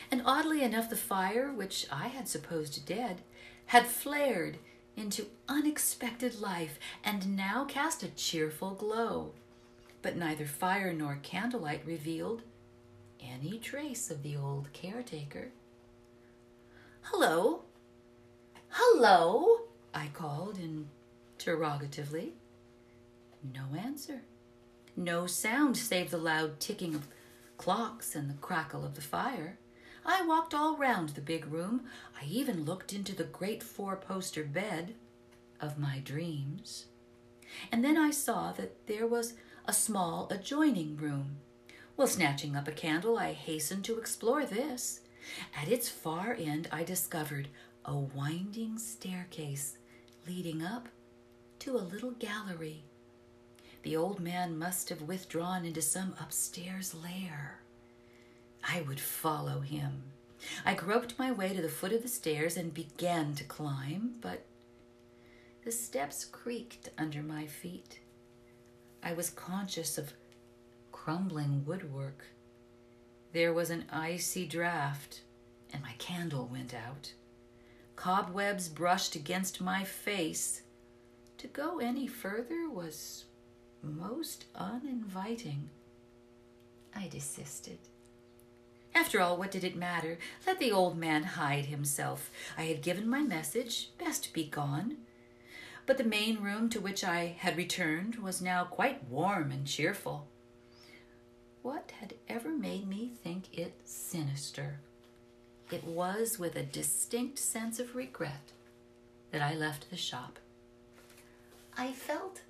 and 0.09 0.23
oddly 0.25 0.63
enough, 0.63 0.89
the 0.89 0.95
fire, 0.95 1.53
which 1.53 1.85
I 1.91 2.07
had 2.07 2.27
supposed 2.27 2.87
dead, 2.87 3.21
had 3.67 3.85
flared 3.85 4.57
into 4.97 5.27
unexpected 5.47 6.41
life 6.41 6.79
and 7.03 7.37
now 7.37 7.65
cast 7.65 8.01
a 8.01 8.07
cheerful 8.07 8.71
glow. 8.71 9.33
But 10.01 10.15
neither 10.15 10.45
fire 10.45 10.93
nor 10.93 11.19
candlelight 11.21 11.85
revealed 11.85 12.43
any 13.19 13.59
trace 13.59 14.09
of 14.09 14.23
the 14.23 14.35
old 14.35 14.71
caretaker. 14.71 15.49
Hello! 17.01 17.63
Hello! 18.69 19.67
I 19.93 20.07
called 20.07 20.57
interrogatively. 20.57 22.33
No 23.53 23.77
answer. 23.77 24.21
No 24.95 25.27
sound 25.27 25.77
save 25.77 26.11
the 26.11 26.17
loud 26.17 26.59
ticking 26.59 26.93
of 26.95 27.07
clocks 27.57 28.15
and 28.15 28.29
the 28.29 28.35
crackle 28.35 28.85
of 28.85 28.95
the 28.95 29.01
fire. 29.01 29.57
I 30.05 30.25
walked 30.25 30.53
all 30.53 30.77
round 30.77 31.09
the 31.09 31.21
big 31.21 31.45
room. 31.47 31.85
I 32.19 32.25
even 32.25 32.63
looked 32.63 32.93
into 32.93 33.15
the 33.15 33.25
great 33.25 33.61
four 33.63 33.95
poster 33.95 34.43
bed 34.43 34.95
of 35.59 35.77
my 35.77 35.99
dreams. 35.99 36.85
And 37.71 37.83
then 37.83 37.97
I 37.97 38.11
saw 38.11 38.51
that 38.53 38.87
there 38.87 39.07
was 39.07 39.33
a 39.69 39.71
small 39.71 40.27
adjoining 40.31 40.97
room. 40.97 41.37
Well, 41.95 42.07
snatching 42.07 42.55
up 42.55 42.67
a 42.67 42.71
candle, 42.71 43.19
I 43.19 43.33
hastened 43.33 43.85
to 43.85 43.99
explore 43.99 44.43
this. 44.43 45.01
At 45.55 45.67
its 45.67 45.87
far 45.87 46.33
end, 46.33 46.67
I 46.71 46.83
discovered 46.83 47.49
a 47.85 47.95
winding 47.95 48.79
staircase 48.79 49.77
leading 50.27 50.63
up 50.63 50.89
to 51.59 51.75
a 51.75 51.85
little 51.85 52.09
gallery. 52.09 52.83
The 53.83 53.95
old 53.95 54.19
man 54.19 54.57
must 54.57 54.89
have 54.89 55.03
withdrawn 55.03 55.65
into 55.65 55.83
some 55.83 56.15
upstairs 56.19 56.95
lair. 56.95 57.59
I 58.67 58.81
would 58.81 58.99
follow 58.99 59.59
him. 59.59 60.01
I 60.65 60.73
groped 60.73 61.19
my 61.19 61.31
way 61.31 61.53
to 61.53 61.61
the 61.61 61.69
foot 61.69 61.93
of 61.93 62.01
the 62.01 62.07
stairs 62.07 62.57
and 62.57 62.73
began 62.73 63.35
to 63.35 63.43
climb, 63.43 64.15
but 64.19 64.47
the 65.63 65.71
steps 65.71 66.25
creaked 66.25 66.89
under 66.97 67.21
my 67.21 67.45
feet. 67.45 67.99
I 69.03 69.13
was 69.13 69.29
conscious 69.29 69.97
of 69.97 70.13
crumbling 70.91 71.65
woodwork. 71.65 72.25
There 73.31 73.53
was 73.53 73.69
an 73.69 73.85
icy 73.91 74.45
draft, 74.45 75.21
and 75.71 75.81
my 75.81 75.93
candle 75.97 76.47
went 76.51 76.73
out. 76.73 77.13
Cobwebs 77.95 78.69
brushed 78.69 79.15
against 79.15 79.61
my 79.61 79.83
face. 79.83 80.61
To 81.37 81.47
go 81.47 81.79
any 81.79 82.07
further 82.07 82.69
was 82.69 83.25
most 83.81 84.45
uninviting. 84.55 85.69
I 86.95 87.07
desisted. 87.07 87.79
After 88.93 89.21
all, 89.21 89.37
what 89.37 89.51
did 89.51 89.63
it 89.63 89.75
matter? 89.75 90.17
Let 90.45 90.59
the 90.59 90.71
old 90.71 90.97
man 90.97 91.23
hide 91.23 91.67
himself. 91.67 92.31
I 92.57 92.63
had 92.63 92.81
given 92.81 93.07
my 93.07 93.21
message, 93.21 93.91
best 93.97 94.33
be 94.33 94.45
gone. 94.45 94.97
But 95.89 95.97
the 95.97 96.03
main 96.03 96.43
room 96.43 96.69
to 96.69 96.79
which 96.79 97.03
I 97.03 97.35
had 97.39 97.57
returned 97.57 98.17
was 98.17 98.43
now 98.43 98.63
quite 98.63 99.09
warm 99.09 99.49
and 99.51 99.65
cheerful. 99.65 100.27
What 101.63 101.93
had 101.99 102.13
ever 102.27 102.51
made 102.51 102.87
me 102.87 103.09
think 103.23 103.45
it 103.57 103.73
sinister? 103.85 104.81
It 105.71 105.83
was 105.83 106.37
with 106.37 106.55
a 106.55 106.61
distinct 106.61 107.39
sense 107.39 107.79
of 107.79 107.95
regret 107.95 108.51
that 109.31 109.41
I 109.41 109.55
left 109.55 109.89
the 109.89 109.97
shop. 109.97 110.37
I 111.75 111.91
felt 111.91 112.41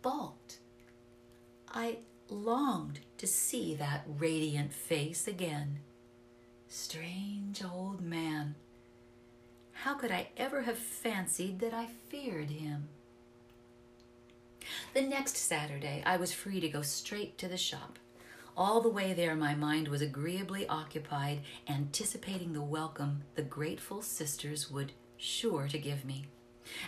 balked. 0.00 0.58
I 1.72 1.96
longed 2.28 3.00
to 3.18 3.26
see 3.26 3.74
that 3.74 4.06
radiant 4.06 4.72
face 4.72 5.26
again. 5.26 5.80
Strange 6.68 7.64
old 7.64 8.00
man. 8.00 8.54
How 9.84 9.94
could 9.94 10.12
I 10.12 10.28
ever 10.36 10.60
have 10.60 10.76
fancied 10.76 11.58
that 11.60 11.72
I 11.72 11.86
feared 12.10 12.50
him? 12.50 12.88
The 14.92 15.00
next 15.00 15.38
Saturday, 15.38 16.02
I 16.04 16.18
was 16.18 16.34
free 16.34 16.60
to 16.60 16.68
go 16.68 16.82
straight 16.82 17.38
to 17.38 17.48
the 17.48 17.56
shop. 17.56 17.98
All 18.58 18.82
the 18.82 18.90
way 18.90 19.14
there, 19.14 19.34
my 19.34 19.54
mind 19.54 19.88
was 19.88 20.02
agreeably 20.02 20.68
occupied, 20.68 21.40
anticipating 21.66 22.52
the 22.52 22.60
welcome 22.60 23.22
the 23.36 23.42
grateful 23.42 24.02
sisters 24.02 24.70
would 24.70 24.92
sure 25.16 25.66
to 25.68 25.78
give 25.78 26.04
me. 26.04 26.26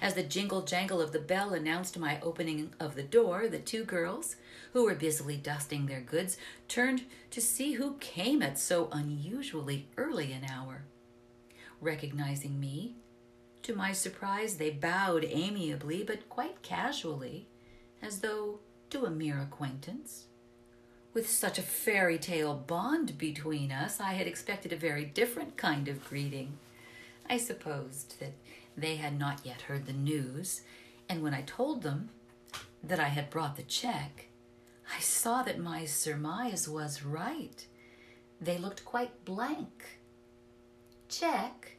As 0.03 0.13
the 0.13 0.23
jingle 0.23 0.61
jangle 0.61 1.01
of 1.01 1.13
the 1.13 1.19
bell 1.19 1.55
announced 1.55 1.99
my 1.99 2.21
opening 2.21 2.75
of 2.79 2.95
the 2.95 3.03
door, 3.03 3.49
the 3.49 3.59
two 3.59 3.85
girls, 3.85 4.37
who 4.75 4.85
were 4.85 4.95
busily 4.95 5.39
dusting 5.39 5.87
their 5.87 6.03
goods, 6.03 6.37
turned 6.69 7.05
to 7.31 7.41
see 7.41 7.73
who 7.73 7.97
came 8.01 8.43
at 8.43 8.59
so 8.59 8.91
unusually 8.93 9.87
early 9.97 10.31
an 10.31 10.45
hour. 10.45 10.83
Recognizing 11.83 12.61
me, 12.61 12.95
to 13.63 13.75
my 13.75 13.93
surprise, 13.93 14.57
they 14.57 14.71
bowed 14.71 15.25
amiably 15.25 16.05
but 16.05 16.29
quite 16.29 16.63
casually, 16.63 17.49
as 18.01 18.21
though 18.21 18.61
to 18.91 19.05
a 19.05 19.11
mere 19.11 19.41
acquaintance. 19.41 20.27
With 21.13 21.29
such 21.29 21.59
a 21.59 21.63
fairy 21.63 22.19
tale 22.19 22.55
bond 22.55 23.19
between 23.19 23.73
us, 23.73 24.01
I 24.01 24.13
had 24.13 24.29
expected 24.29 24.73
a 24.73 24.77
very 24.77 25.05
different 25.05 25.57
kind 25.57 25.89
of 25.89 26.09
greeting. 26.09 26.57
I 27.29 27.37
supposed 27.37 28.19
that 28.21 28.35
they 28.77 28.97
had 28.97 29.19
not 29.19 29.45
yet 29.45 29.63
heard 29.63 29.87
the 29.87 29.93
news, 29.93 30.63
and 31.09 31.21
when 31.21 31.35
I 31.35 31.43
told 31.43 31.83
them 31.83 32.11
that 32.83 33.01
I 33.01 33.09
had 33.09 33.29
brought 33.29 33.57
the 33.57 33.65
check, 33.65 34.27
I 34.97 35.01
saw 35.01 35.43
that 35.43 35.59
my 35.59 35.85
surmise 35.85 36.69
was 36.69 37.05
right. 37.05 37.67
They 38.41 38.57
looked 38.57 38.85
quite 38.85 39.25
blank. 39.25 39.99
Check? 41.13 41.77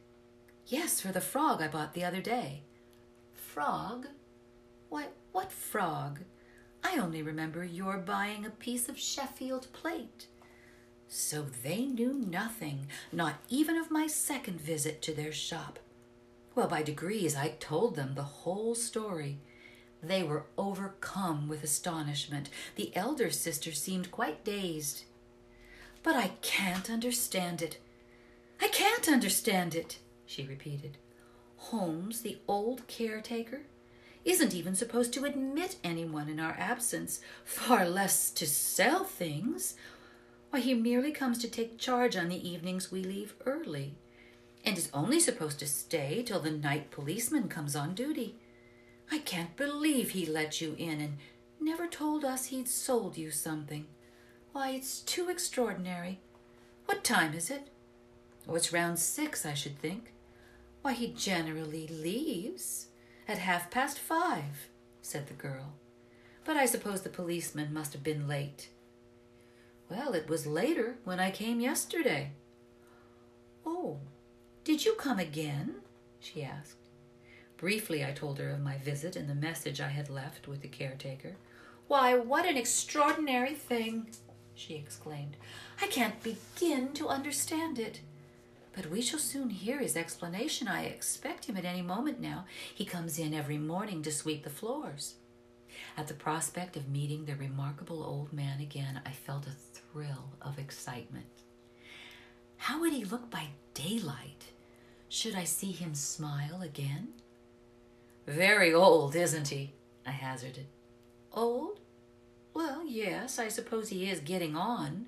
Yes, 0.68 1.00
for 1.00 1.08
the 1.08 1.20
frog 1.20 1.60
I 1.60 1.66
bought 1.66 1.92
the 1.92 2.04
other 2.04 2.20
day. 2.20 2.62
Frog? 3.32 4.06
Why, 4.88 5.06
what 5.32 5.50
frog? 5.50 6.20
I 6.84 6.98
only 6.98 7.20
remember 7.20 7.64
your 7.64 7.98
buying 7.98 8.46
a 8.46 8.50
piece 8.50 8.88
of 8.88 8.96
Sheffield 8.96 9.66
plate. 9.72 10.28
So 11.08 11.46
they 11.64 11.84
knew 11.84 12.12
nothing, 12.12 12.86
not 13.10 13.34
even 13.48 13.76
of 13.76 13.90
my 13.90 14.06
second 14.06 14.60
visit 14.60 15.02
to 15.02 15.12
their 15.12 15.32
shop. 15.32 15.80
Well, 16.54 16.68
by 16.68 16.84
degrees, 16.84 17.34
I 17.34 17.56
told 17.58 17.96
them 17.96 18.14
the 18.14 18.22
whole 18.22 18.76
story. 18.76 19.38
They 20.00 20.22
were 20.22 20.46
overcome 20.56 21.48
with 21.48 21.64
astonishment. 21.64 22.50
The 22.76 22.94
elder 22.96 23.30
sister 23.30 23.72
seemed 23.72 24.12
quite 24.12 24.44
dazed. 24.44 25.04
But 26.04 26.14
I 26.14 26.28
can't 26.40 26.88
understand 26.88 27.62
it. 27.62 27.78
I 28.60 28.68
can't 28.68 29.08
understand 29.08 29.74
it, 29.74 29.98
she 30.26 30.46
repeated. 30.46 30.98
Holmes, 31.56 32.20
the 32.20 32.38
old 32.46 32.86
caretaker, 32.88 33.62
isn't 34.24 34.54
even 34.54 34.74
supposed 34.74 35.12
to 35.12 35.24
admit 35.24 35.76
anyone 35.84 36.28
in 36.28 36.40
our 36.40 36.56
absence, 36.58 37.20
far 37.44 37.88
less 37.88 38.30
to 38.30 38.46
sell 38.46 39.04
things. 39.04 39.74
Why, 40.50 40.60
he 40.60 40.74
merely 40.74 41.12
comes 41.12 41.38
to 41.38 41.48
take 41.48 41.78
charge 41.78 42.16
on 42.16 42.28
the 42.28 42.48
evenings 42.48 42.90
we 42.90 43.02
leave 43.02 43.34
early, 43.44 43.96
and 44.64 44.78
is 44.78 44.88
only 44.94 45.20
supposed 45.20 45.58
to 45.58 45.66
stay 45.66 46.22
till 46.22 46.40
the 46.40 46.50
night 46.50 46.90
policeman 46.90 47.48
comes 47.48 47.76
on 47.76 47.94
duty. 47.94 48.36
I 49.10 49.18
can't 49.18 49.56
believe 49.56 50.10
he 50.10 50.24
let 50.24 50.60
you 50.60 50.74
in 50.78 51.00
and 51.00 51.18
never 51.60 51.86
told 51.86 52.24
us 52.24 52.46
he'd 52.46 52.68
sold 52.68 53.18
you 53.18 53.30
something. 53.30 53.86
Why, 54.52 54.70
it's 54.70 55.00
too 55.00 55.28
extraordinary. 55.28 56.20
What 56.86 57.04
time 57.04 57.34
is 57.34 57.50
it? 57.50 57.68
Oh, 58.48 58.54
it's 58.54 58.72
round 58.72 58.98
six, 58.98 59.46
I 59.46 59.54
should 59.54 59.78
think. 59.78 60.12
Why, 60.82 60.92
he 60.92 61.08
generally 61.08 61.86
leaves 61.86 62.88
at 63.26 63.38
half 63.38 63.70
past 63.70 63.98
five, 63.98 64.68
said 65.00 65.28
the 65.28 65.34
girl. 65.34 65.74
But 66.44 66.56
I 66.56 66.66
suppose 66.66 67.02
the 67.02 67.08
policeman 67.08 67.72
must 67.72 67.94
have 67.94 68.02
been 68.02 68.28
late. 68.28 68.68
Well, 69.88 70.14
it 70.14 70.28
was 70.28 70.46
later 70.46 70.96
when 71.04 71.20
I 71.20 71.30
came 71.30 71.60
yesterday. 71.60 72.32
Oh, 73.64 73.98
did 74.62 74.84
you 74.84 74.94
come 74.94 75.18
again? 75.18 75.76
she 76.20 76.42
asked. 76.42 76.76
Briefly, 77.56 78.04
I 78.04 78.12
told 78.12 78.38
her 78.38 78.50
of 78.50 78.60
my 78.60 78.76
visit 78.78 79.16
and 79.16 79.28
the 79.28 79.34
message 79.34 79.80
I 79.80 79.88
had 79.88 80.10
left 80.10 80.48
with 80.48 80.60
the 80.60 80.68
caretaker. 80.68 81.36
Why, 81.86 82.16
what 82.16 82.46
an 82.46 82.56
extraordinary 82.56 83.54
thing! 83.54 84.08
she 84.54 84.74
exclaimed. 84.74 85.36
I 85.80 85.86
can't 85.86 86.22
begin 86.22 86.92
to 86.94 87.08
understand 87.08 87.78
it. 87.78 88.00
But 88.74 88.90
we 88.90 89.00
shall 89.00 89.20
soon 89.20 89.50
hear 89.50 89.78
his 89.78 89.96
explanation. 89.96 90.66
I 90.66 90.84
expect 90.84 91.44
him 91.44 91.56
at 91.56 91.64
any 91.64 91.82
moment 91.82 92.20
now. 92.20 92.46
He 92.74 92.84
comes 92.84 93.18
in 93.18 93.32
every 93.32 93.58
morning 93.58 94.02
to 94.02 94.10
sweep 94.10 94.42
the 94.42 94.50
floors. 94.50 95.14
At 95.96 96.08
the 96.08 96.14
prospect 96.14 96.76
of 96.76 96.88
meeting 96.88 97.24
the 97.24 97.36
remarkable 97.36 98.02
old 98.02 98.32
man 98.32 98.60
again, 98.60 99.00
I 99.06 99.10
felt 99.10 99.46
a 99.46 99.50
thrill 99.50 100.30
of 100.42 100.58
excitement. 100.58 101.26
How 102.56 102.80
would 102.80 102.92
he 102.92 103.04
look 103.04 103.30
by 103.30 103.48
daylight? 103.74 104.44
Should 105.08 105.34
I 105.34 105.44
see 105.44 105.70
him 105.70 105.94
smile 105.94 106.62
again? 106.62 107.08
Very 108.26 108.72
old, 108.72 109.14
isn't 109.14 109.48
he? 109.48 109.72
I 110.06 110.10
hazarded. 110.10 110.66
Old? 111.32 111.80
Well, 112.54 112.86
yes, 112.86 113.38
I 113.38 113.48
suppose 113.48 113.88
he 113.88 114.08
is 114.08 114.20
getting 114.20 114.56
on, 114.56 115.06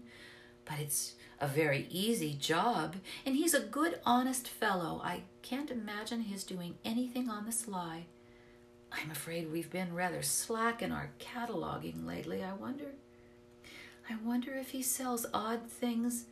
but 0.65 0.79
it's 0.81 1.15
a 1.41 1.47
very 1.47 1.87
easy 1.91 2.35
job, 2.35 2.97
and 3.25 3.37
he's 3.37 3.55
a 3.55 3.61
good, 3.61 4.01
honest 4.05 4.49
fellow. 4.49 5.01
I 5.05 5.23
can't 5.43 5.71
imagine 5.71 6.23
his 6.23 6.45
doing 6.45 6.77
anything 6.85 7.29
on 7.29 7.47
the 7.47 7.53
sly. 7.53 8.07
I'm 8.93 9.11
afraid 9.11 9.53
we've 9.53 9.71
been 9.71 9.95
rather 9.95 10.23
slack 10.23 10.81
in 10.83 10.93
our 10.93 11.11
cataloging 11.19 12.07
lately. 12.07 12.43
I 12.43 12.55
wonder. 12.55 12.93
I 14.09 14.17
wonder 14.25 14.55
if 14.55 14.71
he 14.71 14.83
sells 14.83 15.27
odd 15.35 15.69
things 15.69 16.27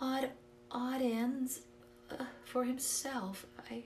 odd, 0.00 0.30
odd 0.70 1.02
ends 1.02 1.60
uh, 2.10 2.24
for 2.44 2.64
himself. 2.64 3.46
I. 3.70 3.84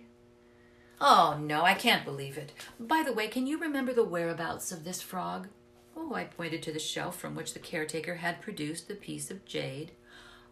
Oh, 1.01 1.37
no, 1.41 1.63
I 1.63 1.75
can't 1.75 2.05
believe 2.05 2.39
it. 2.39 2.53
By 2.79 3.03
the 3.05 3.13
way, 3.13 3.29
can 3.29 3.47
you 3.47 3.59
remember 3.59 3.93
the 3.93 4.05
whereabouts 4.05 4.71
of 4.71 4.85
this 4.85 5.03
frog? 5.03 5.49
Oh, 5.97 6.15
I 6.15 6.25
pointed 6.25 6.63
to 6.63 6.73
the 6.73 6.79
shelf 6.79 7.19
from 7.19 7.35
which 7.35 7.53
the 7.53 7.61
caretaker 7.61 8.17
had 8.17 8.41
produced 8.41 8.89
the 8.89 8.95
piece 8.95 9.31
of 9.31 9.45
jade. 9.45 9.93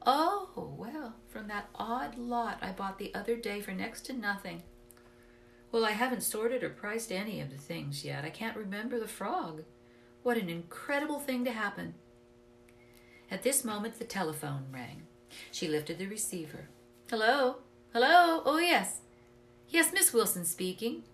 Oh, 0.04 0.74
well, 0.76 1.14
from 1.28 1.48
that 1.48 1.68
odd 1.74 2.18
lot 2.18 2.58
I 2.62 2.72
bought 2.72 2.98
the 2.98 3.14
other 3.14 3.36
day 3.36 3.60
for 3.60 3.72
next 3.72 4.02
to 4.06 4.12
nothing. 4.12 4.62
Well, 5.70 5.84
I 5.84 5.92
haven't 5.92 6.22
sorted 6.22 6.62
or 6.62 6.70
priced 6.70 7.10
any 7.10 7.40
of 7.40 7.50
the 7.50 7.56
things 7.56 8.04
yet. 8.04 8.24
I 8.24 8.30
can't 8.30 8.56
remember 8.56 8.98
the 8.98 9.08
frog. 9.08 9.62
What 10.22 10.36
an 10.36 10.50
incredible 10.50 11.18
thing 11.18 11.44
to 11.44 11.52
happen. 11.52 11.94
At 13.30 13.42
this 13.42 13.64
moment, 13.64 13.98
the 13.98 14.04
telephone 14.04 14.66
rang. 14.70 15.02
She 15.50 15.68
lifted 15.68 15.98
the 15.98 16.06
receiver. 16.06 16.68
Hello? 17.08 17.56
Hello? 17.92 18.42
Oh, 18.44 18.58
yes. 18.58 19.00
Yes, 19.68 19.92
Miss 19.92 20.12
Wilson 20.12 20.44
speaking. 20.44 21.04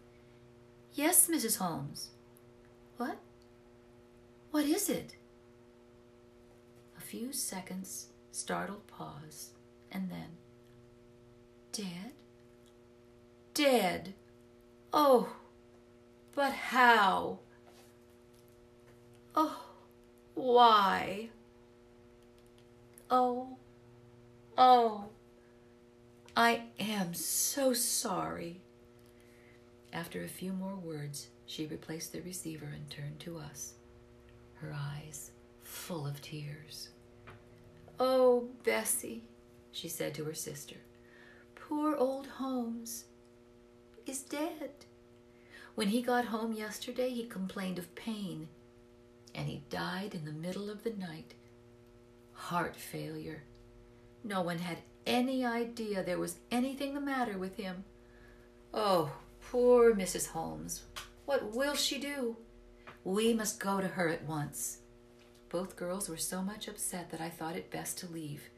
Yes, 0.94 1.28
Mrs. 1.28 1.58
Holmes. 1.58 2.10
What? 2.96 3.18
What 4.50 4.64
is 4.64 4.88
it? 4.88 5.14
A 6.96 7.00
few 7.00 7.32
seconds, 7.32 8.08
startled 8.38 8.86
pause, 8.86 9.50
and 9.90 10.08
then, 10.10 10.36
Dead? 11.72 12.12
Dead? 13.52 14.14
Oh, 14.92 15.28
but 16.36 16.52
how? 16.52 17.40
Oh, 19.34 19.60
why? 20.34 21.30
Oh, 23.10 23.56
oh, 24.56 25.06
I 26.36 26.62
am 26.78 27.14
so 27.14 27.72
sorry. 27.72 28.60
After 29.92 30.22
a 30.22 30.28
few 30.28 30.52
more 30.52 30.76
words, 30.76 31.26
she 31.44 31.66
replaced 31.66 32.12
the 32.12 32.20
receiver 32.20 32.66
and 32.72 32.88
turned 32.88 33.18
to 33.20 33.36
us, 33.38 33.72
her 34.54 34.72
eyes 34.72 35.32
full 35.64 36.06
of 36.06 36.22
tears. 36.22 36.90
Oh, 38.00 38.48
Bessie, 38.62 39.24
she 39.72 39.88
said 39.88 40.14
to 40.14 40.24
her 40.24 40.34
sister, 40.34 40.76
poor 41.54 41.96
old 41.96 42.26
Holmes 42.26 43.06
is 44.06 44.20
dead. 44.20 44.70
When 45.74 45.88
he 45.88 46.02
got 46.02 46.26
home 46.26 46.52
yesterday, 46.52 47.10
he 47.10 47.24
complained 47.26 47.78
of 47.78 47.94
pain, 47.94 48.48
and 49.34 49.48
he 49.48 49.64
died 49.70 50.14
in 50.14 50.24
the 50.24 50.32
middle 50.32 50.70
of 50.70 50.84
the 50.84 50.90
night. 50.90 51.34
Heart 52.32 52.76
failure. 52.76 53.42
No 54.24 54.42
one 54.42 54.58
had 54.58 54.78
any 55.06 55.44
idea 55.44 56.02
there 56.02 56.18
was 56.18 56.38
anything 56.50 56.94
the 56.94 57.00
matter 57.00 57.38
with 57.38 57.56
him. 57.56 57.84
Oh, 58.72 59.10
poor 59.50 59.94
Mrs. 59.94 60.28
Holmes. 60.28 60.82
What 61.26 61.54
will 61.54 61.74
she 61.74 61.98
do? 61.98 62.36
We 63.04 63.34
must 63.34 63.60
go 63.60 63.80
to 63.80 63.88
her 63.88 64.08
at 64.08 64.24
once. 64.24 64.78
Both 65.48 65.76
girls 65.76 66.08
were 66.08 66.16
so 66.16 66.42
much 66.42 66.68
upset 66.68 67.10
that 67.10 67.20
I 67.20 67.30
thought 67.30 67.56
it 67.56 67.70
best 67.70 67.98
to 67.98 68.06
leave. 68.06 68.50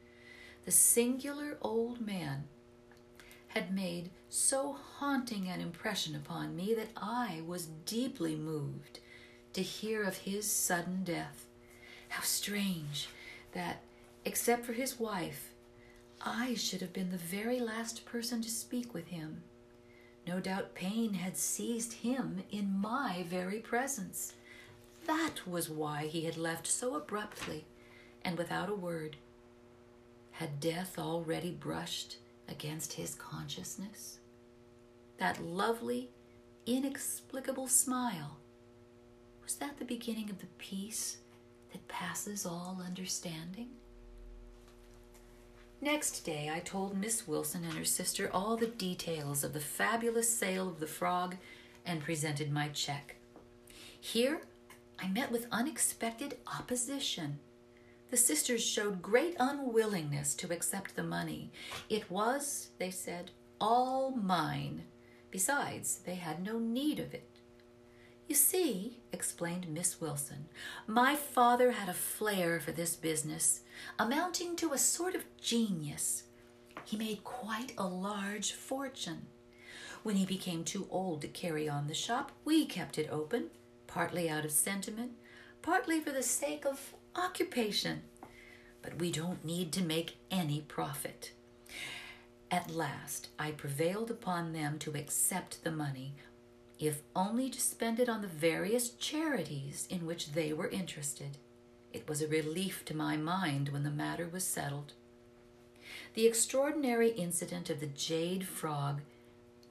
The 0.65 0.71
singular 0.71 1.57
old 1.61 2.05
man 2.05 2.43
had 3.49 3.73
made 3.73 4.11
so 4.29 4.73
haunting 4.73 5.47
an 5.47 5.61
impression 5.61 6.15
upon 6.15 6.55
me 6.55 6.73
that 6.73 6.89
I 6.95 7.41
was 7.45 7.67
deeply 7.85 8.35
moved 8.35 8.99
to 9.53 9.61
hear 9.61 10.03
of 10.03 10.17
his 10.17 10.49
sudden 10.49 11.03
death. 11.03 11.47
How 12.09 12.21
strange 12.21 13.09
that, 13.53 13.81
except 14.25 14.65
for 14.65 14.73
his 14.73 14.99
wife, 14.99 15.53
I 16.21 16.53
should 16.53 16.81
have 16.81 16.93
been 16.93 17.09
the 17.09 17.17
very 17.17 17.59
last 17.59 18.05
person 18.05 18.41
to 18.41 18.49
speak 18.49 18.93
with 18.93 19.07
him. 19.07 19.43
No 20.27 20.39
doubt 20.39 20.75
pain 20.75 21.15
had 21.15 21.35
seized 21.35 21.93
him 21.93 22.43
in 22.51 22.77
my 22.79 23.25
very 23.27 23.59
presence. 23.59 24.33
That 25.07 25.47
was 25.47 25.69
why 25.69 26.07
he 26.07 26.25
had 26.25 26.37
left 26.37 26.67
so 26.67 26.95
abruptly 26.95 27.65
and 28.23 28.37
without 28.37 28.69
a 28.69 28.75
word. 28.75 29.17
Had 30.31 30.59
death 30.59 30.97
already 30.97 31.51
brushed 31.51 32.17
against 32.47 32.93
his 32.93 33.15
consciousness? 33.15 34.19
That 35.17 35.43
lovely, 35.43 36.09
inexplicable 36.65 37.67
smile, 37.67 38.37
was 39.43 39.55
that 39.55 39.77
the 39.77 39.85
beginning 39.85 40.29
of 40.29 40.39
the 40.39 40.47
peace 40.57 41.17
that 41.71 41.87
passes 41.87 42.45
all 42.45 42.81
understanding? 42.85 43.69
Next 45.81 46.19
day, 46.21 46.51
I 46.53 46.59
told 46.59 46.95
Miss 46.95 47.27
Wilson 47.27 47.63
and 47.63 47.73
her 47.73 47.85
sister 47.85 48.29
all 48.31 48.55
the 48.55 48.67
details 48.67 49.43
of 49.43 49.53
the 49.53 49.59
fabulous 49.59 50.29
sale 50.29 50.67
of 50.67 50.79
the 50.79 50.87
frog 50.87 51.37
and 51.85 52.01
presented 52.03 52.51
my 52.51 52.67
check. 52.69 53.15
Here, 53.99 54.41
I 55.01 55.07
met 55.07 55.31
with 55.31 55.47
unexpected 55.51 56.37
opposition. 56.45 57.39
The 58.11 58.17
sisters 58.17 58.63
showed 58.63 59.01
great 59.01 59.35
unwillingness 59.39 60.35
to 60.35 60.53
accept 60.53 60.95
the 60.95 61.03
money. 61.03 61.51
It 61.89 62.11
was, 62.11 62.69
they 62.77 62.91
said, 62.91 63.31
all 63.59 64.11
mine. 64.11 64.83
Besides, 65.31 66.01
they 66.05 66.15
had 66.15 66.43
no 66.43 66.59
need 66.59 66.99
of 66.99 67.13
it. 67.13 67.39
You 68.27 68.35
see, 68.35 68.99
explained 69.11 69.67
Miss 69.69 69.99
Wilson, 69.99 70.45
my 70.87 71.15
father 71.15 71.71
had 71.71 71.89
a 71.89 71.93
flair 71.93 72.59
for 72.59 72.71
this 72.71 72.95
business, 72.95 73.61
amounting 73.97 74.55
to 74.57 74.73
a 74.73 74.77
sort 74.77 75.15
of 75.15 75.25
genius. 75.41 76.23
He 76.85 76.95
made 76.97 77.23
quite 77.23 77.73
a 77.77 77.87
large 77.87 78.53
fortune. 78.53 79.27
When 80.03 80.15
he 80.15 80.25
became 80.25 80.63
too 80.63 80.87
old 80.89 81.21
to 81.21 81.27
carry 81.27 81.67
on 81.67 81.87
the 81.87 81.93
shop, 81.93 82.31
we 82.45 82.65
kept 82.65 82.97
it 82.97 83.09
open, 83.11 83.49
partly 83.91 84.29
out 84.29 84.45
of 84.45 84.51
sentiment, 84.51 85.11
partly 85.61 85.99
for 85.99 86.11
the 86.11 86.23
sake 86.23 86.65
of 86.65 86.93
occupation, 87.15 88.01
but 88.81 88.97
we 88.97 89.11
don't 89.11 89.43
need 89.43 89.71
to 89.73 89.83
make 89.83 90.17
any 90.31 90.61
profit. 90.61 91.31
At 92.49 92.71
last, 92.71 93.29
I 93.37 93.51
prevailed 93.51 94.09
upon 94.09 94.53
them 94.53 94.79
to 94.79 94.97
accept 94.97 95.63
the 95.63 95.71
money, 95.71 96.15
if 96.79 97.01
only 97.15 97.49
to 97.49 97.61
spend 97.61 97.99
it 97.99 98.09
on 98.09 98.21
the 98.21 98.27
various 98.27 98.91
charities 98.91 99.87
in 99.89 100.05
which 100.05 100.31
they 100.31 100.53
were 100.53 100.69
interested. 100.69 101.37
It 101.93 102.07
was 102.07 102.21
a 102.21 102.27
relief 102.27 102.85
to 102.85 102.95
my 102.95 103.17
mind 103.17 103.69
when 103.69 103.83
the 103.83 103.91
matter 103.91 104.27
was 104.27 104.45
settled. 104.45 104.93
The 106.13 106.25
extraordinary 106.25 107.09
incident 107.09 107.69
of 107.69 107.81
the 107.81 107.87
jade 107.87 108.47
frog 108.47 109.01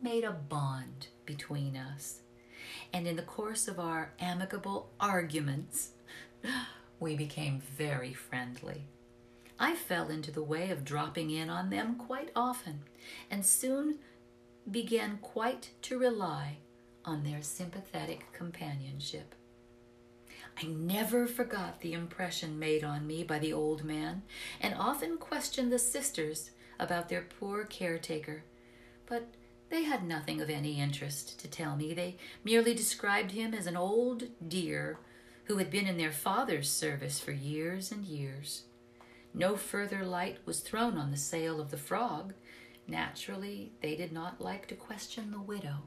made 0.02 0.24
a 0.24 0.30
bond 0.30 1.08
between 1.24 1.76
us, 1.76 2.20
and 2.92 3.06
in 3.06 3.16
the 3.16 3.22
course 3.22 3.68
of 3.68 3.78
our 3.78 4.12
amicable 4.20 4.90
arguments, 4.98 5.90
we 7.00 7.16
became 7.16 7.60
very 7.60 8.12
friendly. 8.12 8.84
I 9.58 9.74
fell 9.74 10.08
into 10.08 10.30
the 10.30 10.42
way 10.42 10.70
of 10.70 10.84
dropping 10.84 11.30
in 11.30 11.50
on 11.50 11.70
them 11.70 11.96
quite 11.96 12.30
often, 12.34 12.80
and 13.30 13.44
soon 13.44 13.98
began 14.70 15.18
quite 15.20 15.70
to 15.82 15.98
rely 15.98 16.58
on 17.04 17.24
their 17.24 17.42
sympathetic 17.42 18.32
companionship. 18.32 19.34
I 20.62 20.66
never 20.66 21.26
forgot 21.26 21.80
the 21.80 21.92
impression 21.92 22.58
made 22.58 22.84
on 22.84 23.06
me 23.06 23.22
by 23.22 23.38
the 23.38 23.52
old 23.52 23.84
man, 23.84 24.22
and 24.60 24.74
often 24.74 25.16
questioned 25.16 25.72
the 25.72 25.78
sisters 25.78 26.50
about 26.78 27.08
their 27.08 27.22
poor 27.22 27.64
caretaker, 27.64 28.44
but 29.06 29.28
they 29.70 29.84
had 29.84 30.04
nothing 30.04 30.40
of 30.40 30.50
any 30.50 30.80
interest 30.80 31.38
to 31.40 31.48
tell 31.48 31.76
me. 31.76 31.94
They 31.94 32.16
merely 32.44 32.74
described 32.74 33.32
him 33.32 33.54
as 33.54 33.66
an 33.66 33.76
old 33.76 34.24
dear 34.46 34.98
who 35.44 35.56
had 35.58 35.70
been 35.70 35.86
in 35.86 35.96
their 35.96 36.12
father's 36.12 36.70
service 36.70 37.18
for 37.20 37.32
years 37.32 37.90
and 37.90 38.04
years. 38.04 38.64
No 39.32 39.56
further 39.56 40.04
light 40.04 40.38
was 40.44 40.60
thrown 40.60 40.98
on 40.98 41.10
the 41.10 41.16
sale 41.16 41.60
of 41.60 41.70
the 41.70 41.76
frog. 41.76 42.34
Naturally, 42.88 43.72
they 43.80 43.94
did 43.94 44.12
not 44.12 44.40
like 44.40 44.66
to 44.68 44.74
question 44.74 45.30
the 45.30 45.40
widow. 45.40 45.82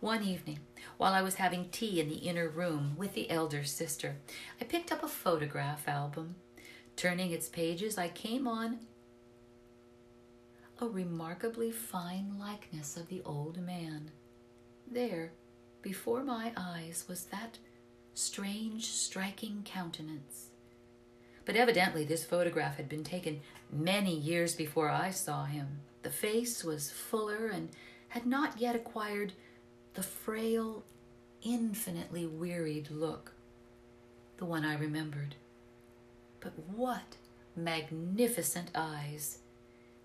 One 0.00 0.22
evening, 0.22 0.60
while 0.96 1.14
I 1.14 1.22
was 1.22 1.36
having 1.36 1.70
tea 1.70 2.00
in 2.00 2.08
the 2.08 2.16
inner 2.16 2.48
room 2.48 2.94
with 2.96 3.14
the 3.14 3.30
elder 3.30 3.64
sister, 3.64 4.16
I 4.60 4.64
picked 4.64 4.92
up 4.92 5.02
a 5.02 5.08
photograph 5.08 5.88
album. 5.88 6.36
Turning 6.96 7.30
its 7.30 7.48
pages, 7.48 7.98
I 7.98 8.08
came 8.08 8.48
on 8.48 8.80
a 10.80 10.86
remarkably 10.86 11.70
fine 11.70 12.36
likeness 12.38 12.96
of 12.96 13.08
the 13.08 13.22
old 13.24 13.60
man. 13.60 14.10
There, 14.90 15.32
before 15.82 16.22
my 16.22 16.52
eyes, 16.56 17.04
was 17.08 17.24
that 17.24 17.58
strange, 18.14 18.86
striking 18.86 19.62
countenance. 19.64 20.48
But 21.44 21.56
evidently, 21.56 22.04
this 22.04 22.24
photograph 22.24 22.76
had 22.76 22.88
been 22.88 23.04
taken 23.04 23.40
many 23.72 24.14
years 24.14 24.54
before 24.54 24.90
I 24.90 25.10
saw 25.10 25.44
him. 25.44 25.80
The 26.02 26.10
face 26.10 26.62
was 26.62 26.90
fuller 26.90 27.48
and 27.48 27.70
had 28.08 28.26
not 28.26 28.60
yet 28.60 28.76
acquired 28.76 29.32
the 29.94 30.02
frail, 30.02 30.84
infinitely 31.42 32.26
wearied 32.26 32.90
look, 32.90 33.32
the 34.36 34.44
one 34.44 34.64
I 34.64 34.76
remembered. 34.76 35.34
But 36.40 36.52
what 36.68 37.16
magnificent 37.56 38.70
eyes. 38.74 39.38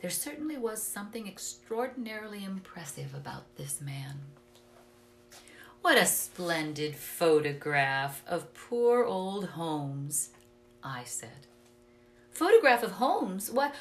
There 0.03 0.09
certainly 0.09 0.57
was 0.57 0.83
something 0.83 1.29
extraordinarily 1.29 2.43
impressive 2.43 3.15
about 3.15 3.55
this 3.55 3.79
man. 3.79 4.19
What 5.81 5.97
a 5.97 6.05
splendid 6.05 6.97
photograph 6.97 8.21
of 8.27 8.53
poor 8.53 9.05
old 9.05 9.51
Holmes, 9.51 10.31
I 10.83 11.05
said. 11.05 11.47
Photograph 12.31 12.83
of 12.83 12.91
Holmes? 12.91 13.49
What? 13.49 13.75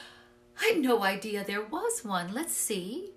I'd 0.61 0.79
no 0.79 1.03
idea 1.03 1.43
there 1.43 1.64
was 1.64 2.05
one. 2.05 2.33
Let's 2.33 2.55
see. 2.55 3.14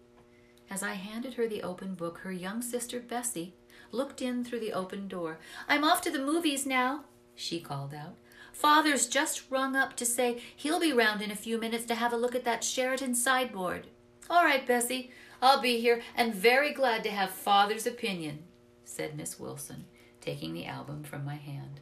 As 0.71 0.81
I 0.81 0.93
handed 0.93 1.35
her 1.35 1.47
the 1.47 1.61
open 1.61 1.93
book, 1.93 2.17
her 2.23 2.31
young 2.31 2.63
sister 2.63 2.99
Bessie 2.99 3.53
looked 3.91 4.19
in 4.19 4.43
through 4.43 4.61
the 4.61 4.73
open 4.73 5.07
door. 5.07 5.37
I'm 5.69 5.83
off 5.83 6.01
to 6.01 6.09
the 6.09 6.17
movies 6.17 6.65
now, 6.65 7.03
she 7.35 7.59
called 7.59 7.93
out. 7.93 8.15
Father's 8.55 9.05
just 9.07 9.51
rung 9.51 9.75
up 9.75 9.97
to 9.97 10.05
say 10.05 10.41
he'll 10.55 10.79
be 10.79 10.93
round 10.93 11.21
in 11.21 11.29
a 11.29 11.35
few 11.35 11.59
minutes 11.59 11.85
to 11.85 11.95
have 11.95 12.13
a 12.13 12.17
look 12.17 12.33
at 12.33 12.45
that 12.45 12.63
Sheraton 12.63 13.13
sideboard. 13.13 13.87
All 14.29 14.45
right, 14.45 14.65
Bessie, 14.65 15.11
I'll 15.41 15.61
be 15.61 15.81
here 15.81 16.01
and 16.15 16.33
very 16.33 16.73
glad 16.73 17.03
to 17.03 17.11
have 17.11 17.29
Father's 17.31 17.85
opinion 17.85 18.39
said 18.85 19.17
Miss 19.17 19.37
Wilson, 19.39 19.85
taking 20.21 20.53
the 20.53 20.65
album 20.65 21.03
from 21.03 21.25
my 21.25 21.35
hand. 21.35 21.81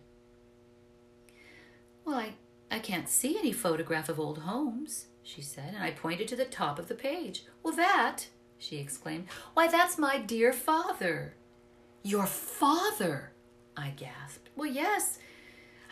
Well, 2.06 2.18
I, 2.18 2.34
I 2.72 2.80
can't 2.80 3.08
see 3.08 3.38
any 3.38 3.52
photograph 3.52 4.10
of 4.10 4.20
old 4.20 4.40
Holmes, 4.40 5.08
she 5.22 5.42
said, 5.42 5.74
and 5.76 5.84
I 5.84 5.92
pointed 5.92 6.28
to 6.30 6.36
the 6.36 6.46
top 6.46 6.80
of 6.80 6.88
the 6.88 6.96
page. 6.96 7.46
Well, 7.62 7.76
that, 7.76 8.28
she 8.58 8.78
exclaimed, 8.78 9.28
why, 9.54 9.68
that's 9.68 9.98
my 9.98 10.18
dear 10.18 10.52
father. 10.52 11.36
Your 12.02 12.26
father? 12.26 13.34
I 13.78 13.90
gasped. 13.92 14.50
Well, 14.56 14.70
yes. 14.70 15.20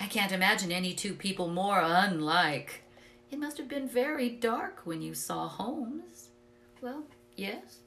I 0.02 0.08
can't 0.08 0.32
imagine 0.32 0.72
any 0.72 0.96
two 0.96 1.14
people 1.14 1.48
more 1.48 1.80
unlike. 1.80 2.82
It 3.30 3.38
must 3.38 3.60
have 3.60 3.68
been 3.68 3.88
very 3.88 4.30
dark 4.30 4.82
when 4.84 5.00
you 5.00 5.14
saw 5.14 5.48
Holmes. 5.48 6.30
Well, 6.82 7.04
yes. 7.36 7.82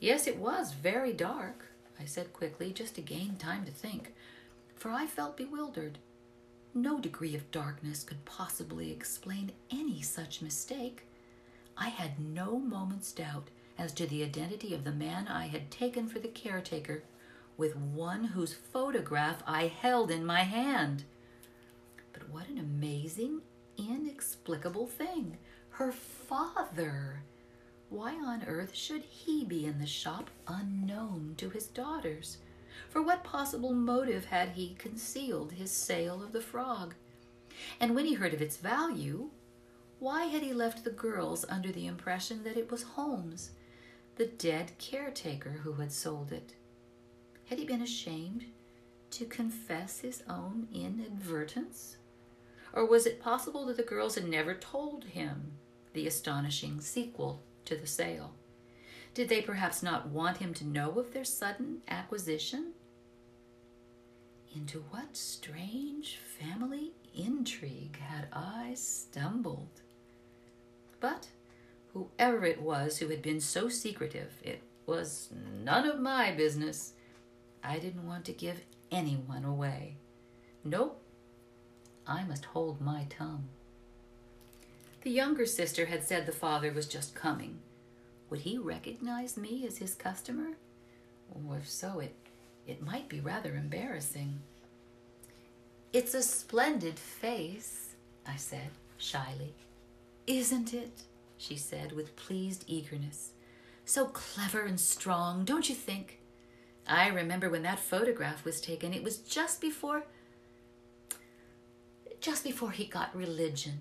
Yes, 0.00 0.26
it 0.26 0.36
was 0.36 0.72
very 0.72 1.12
dark. 1.12 1.66
I 2.00 2.06
said 2.06 2.32
quickly, 2.32 2.72
just 2.72 2.96
to 2.96 3.02
gain 3.02 3.36
time 3.36 3.64
to 3.66 3.70
think, 3.70 4.14
for 4.74 4.90
I 4.90 5.06
felt 5.06 5.36
bewildered. 5.36 5.98
No 6.74 6.98
degree 6.98 7.36
of 7.36 7.52
darkness 7.52 8.02
could 8.02 8.24
possibly 8.24 8.90
explain 8.90 9.52
any 9.70 10.02
such 10.02 10.42
mistake. 10.42 11.06
I 11.76 11.90
had 11.90 12.18
no 12.18 12.58
moment's 12.58 13.12
doubt 13.12 13.46
as 13.78 13.92
to 13.92 14.08
the 14.08 14.24
identity 14.24 14.74
of 14.74 14.82
the 14.82 14.90
man 14.90 15.28
I 15.28 15.46
had 15.46 15.70
taken 15.70 16.08
for 16.08 16.18
the 16.18 16.26
caretaker 16.26 17.04
with 17.56 17.76
one 17.76 18.24
whose 18.24 18.54
photograph 18.54 19.40
I 19.46 19.68
held 19.68 20.10
in 20.10 20.26
my 20.26 20.42
hand. 20.42 21.04
What 22.30 22.48
an 22.48 22.58
amazing, 22.58 23.40
inexplicable 23.76 24.86
thing! 24.86 25.36
Her 25.70 25.90
father! 25.90 27.22
Why 27.88 28.14
on 28.14 28.44
earth 28.44 28.72
should 28.74 29.02
he 29.02 29.44
be 29.44 29.66
in 29.66 29.80
the 29.80 29.86
shop 29.86 30.30
unknown 30.46 31.34
to 31.38 31.50
his 31.50 31.66
daughters? 31.66 32.38
For 32.88 33.02
what 33.02 33.24
possible 33.24 33.72
motive 33.72 34.26
had 34.26 34.50
he 34.50 34.76
concealed 34.78 35.52
his 35.52 35.72
sale 35.72 36.22
of 36.22 36.30
the 36.30 36.40
frog? 36.40 36.94
And 37.80 37.96
when 37.96 38.06
he 38.06 38.14
heard 38.14 38.32
of 38.32 38.40
its 38.40 38.56
value, 38.56 39.30
why 39.98 40.26
had 40.26 40.42
he 40.42 40.52
left 40.52 40.84
the 40.84 40.90
girls 40.90 41.44
under 41.48 41.72
the 41.72 41.86
impression 41.88 42.44
that 42.44 42.56
it 42.56 42.70
was 42.70 42.82
Holmes, 42.82 43.50
the 44.16 44.26
dead 44.26 44.72
caretaker, 44.78 45.50
who 45.64 45.72
had 45.72 45.90
sold 45.90 46.30
it? 46.30 46.54
Had 47.46 47.58
he 47.58 47.64
been 47.64 47.82
ashamed 47.82 48.44
to 49.10 49.24
confess 49.26 49.98
his 49.98 50.22
own 50.28 50.68
inadvertence? 50.72 51.96
Or 52.72 52.86
was 52.86 53.06
it 53.06 53.20
possible 53.20 53.66
that 53.66 53.76
the 53.76 53.82
girls 53.82 54.14
had 54.14 54.28
never 54.28 54.54
told 54.54 55.04
him 55.04 55.52
the 55.92 56.06
astonishing 56.06 56.80
sequel 56.80 57.42
to 57.64 57.76
the 57.76 57.86
sale? 57.86 58.34
Did 59.12 59.28
they 59.28 59.42
perhaps 59.42 59.82
not 59.82 60.08
want 60.08 60.36
him 60.36 60.54
to 60.54 60.66
know 60.66 60.98
of 60.98 61.12
their 61.12 61.24
sudden 61.24 61.82
acquisition? 61.88 62.72
Into 64.54 64.84
what 64.90 65.16
strange 65.16 66.18
family 66.38 66.92
intrigue 67.14 67.98
had 67.98 68.28
I 68.32 68.74
stumbled? 68.74 69.82
But 71.00 71.28
whoever 71.92 72.44
it 72.44 72.60
was 72.60 72.98
who 72.98 73.08
had 73.08 73.22
been 73.22 73.40
so 73.40 73.68
secretive, 73.68 74.32
it 74.42 74.62
was 74.86 75.30
none 75.64 75.86
of 75.86 76.00
my 76.00 76.32
business. 76.32 76.92
I 77.62 77.78
didn't 77.78 78.06
want 78.06 78.24
to 78.26 78.32
give 78.32 78.60
anyone 78.90 79.44
away. 79.44 79.96
Nope, 80.64 80.99
I 82.06 82.24
must 82.24 82.46
hold 82.46 82.80
my 82.80 83.06
tongue. 83.08 83.48
The 85.02 85.10
younger 85.10 85.46
sister 85.46 85.86
had 85.86 86.04
said 86.04 86.26
the 86.26 86.32
father 86.32 86.72
was 86.72 86.86
just 86.86 87.14
coming. 87.14 87.60
Would 88.28 88.40
he 88.40 88.58
recognize 88.58 89.36
me 89.36 89.66
as 89.66 89.78
his 89.78 89.94
customer? 89.94 90.56
Or 91.30 91.56
if 91.56 91.68
so, 91.68 92.00
it, 92.00 92.14
it 92.66 92.82
might 92.82 93.08
be 93.08 93.20
rather 93.20 93.54
embarrassing. 93.54 94.40
It's 95.92 96.14
a 96.14 96.22
splendid 96.22 96.98
face, 96.98 97.94
I 98.26 98.36
said 98.36 98.70
shyly. 98.98 99.54
Isn't 100.26 100.74
it? 100.74 101.02
she 101.38 101.56
said 101.56 101.92
with 101.92 102.16
pleased 102.16 102.64
eagerness. 102.66 103.30
So 103.84 104.04
clever 104.06 104.66
and 104.66 104.78
strong, 104.78 105.44
don't 105.44 105.68
you 105.68 105.74
think? 105.74 106.20
I 106.86 107.08
remember 107.08 107.48
when 107.48 107.62
that 107.62 107.78
photograph 107.78 108.44
was 108.44 108.60
taken. 108.60 108.92
It 108.92 109.02
was 109.02 109.18
just 109.18 109.60
before 109.60 110.04
just 112.20 112.44
before 112.44 112.70
he 112.70 112.84
got 112.84 113.14
religion. 113.16 113.80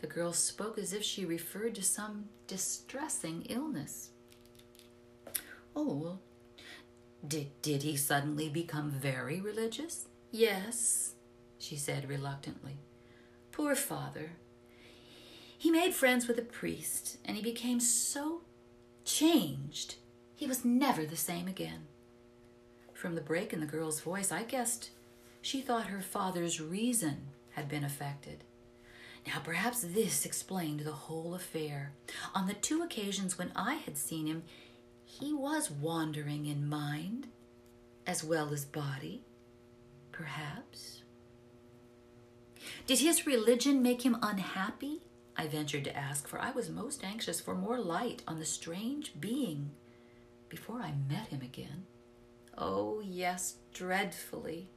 The 0.00 0.06
girl 0.06 0.32
spoke 0.32 0.78
as 0.78 0.92
if 0.92 1.02
she 1.02 1.24
referred 1.24 1.74
to 1.76 1.82
some 1.82 2.26
distressing 2.46 3.42
illness. 3.48 4.10
Oh, 5.74 5.94
well, 5.94 6.20
did, 7.26 7.60
did 7.62 7.82
he 7.82 7.96
suddenly 7.96 8.48
become 8.48 8.90
very 8.90 9.40
religious? 9.40 10.06
Yes, 10.30 11.14
she 11.58 11.76
said 11.76 12.08
reluctantly. 12.08 12.78
Poor 13.50 13.74
father. 13.74 14.32
He 15.56 15.70
made 15.70 15.94
friends 15.94 16.28
with 16.28 16.38
a 16.38 16.42
priest, 16.42 17.18
and 17.24 17.36
he 17.36 17.42
became 17.42 17.80
so 17.80 18.42
changed 19.04 19.96
he 20.38 20.46
was 20.46 20.64
never 20.64 21.04
the 21.04 21.16
same 21.16 21.48
again. 21.48 21.88
From 22.94 23.16
the 23.16 23.20
break 23.20 23.52
in 23.52 23.58
the 23.58 23.66
girl's 23.66 24.00
voice, 24.00 24.30
I 24.30 24.44
guessed 24.44 24.90
she 25.42 25.60
thought 25.60 25.86
her 25.86 26.00
father's 26.00 26.60
reason 26.60 27.26
had 27.58 27.68
been 27.68 27.84
affected. 27.84 28.44
Now, 29.26 29.40
perhaps 29.44 29.82
this 29.82 30.24
explained 30.24 30.80
the 30.80 30.92
whole 30.92 31.34
affair. 31.34 31.92
On 32.34 32.46
the 32.46 32.54
two 32.54 32.82
occasions 32.82 33.36
when 33.36 33.52
I 33.54 33.74
had 33.74 33.98
seen 33.98 34.26
him, 34.26 34.44
he 35.04 35.32
was 35.34 35.70
wandering 35.70 36.46
in 36.46 36.68
mind 36.68 37.28
as 38.06 38.24
well 38.24 38.52
as 38.52 38.64
body, 38.64 39.24
perhaps. 40.12 41.02
Did 42.86 43.00
his 43.00 43.26
religion 43.26 43.82
make 43.82 44.02
him 44.02 44.16
unhappy? 44.22 45.02
I 45.36 45.46
ventured 45.46 45.84
to 45.84 45.96
ask, 45.96 46.26
for 46.26 46.40
I 46.40 46.50
was 46.50 46.70
most 46.70 47.04
anxious 47.04 47.40
for 47.40 47.54
more 47.54 47.78
light 47.78 48.22
on 48.26 48.38
the 48.38 48.44
strange 48.44 49.12
being 49.20 49.70
before 50.48 50.80
I 50.80 50.94
met 51.08 51.28
him 51.28 51.42
again. 51.42 51.86
Oh, 52.56 53.00
yes, 53.04 53.56
dreadfully. 53.72 54.70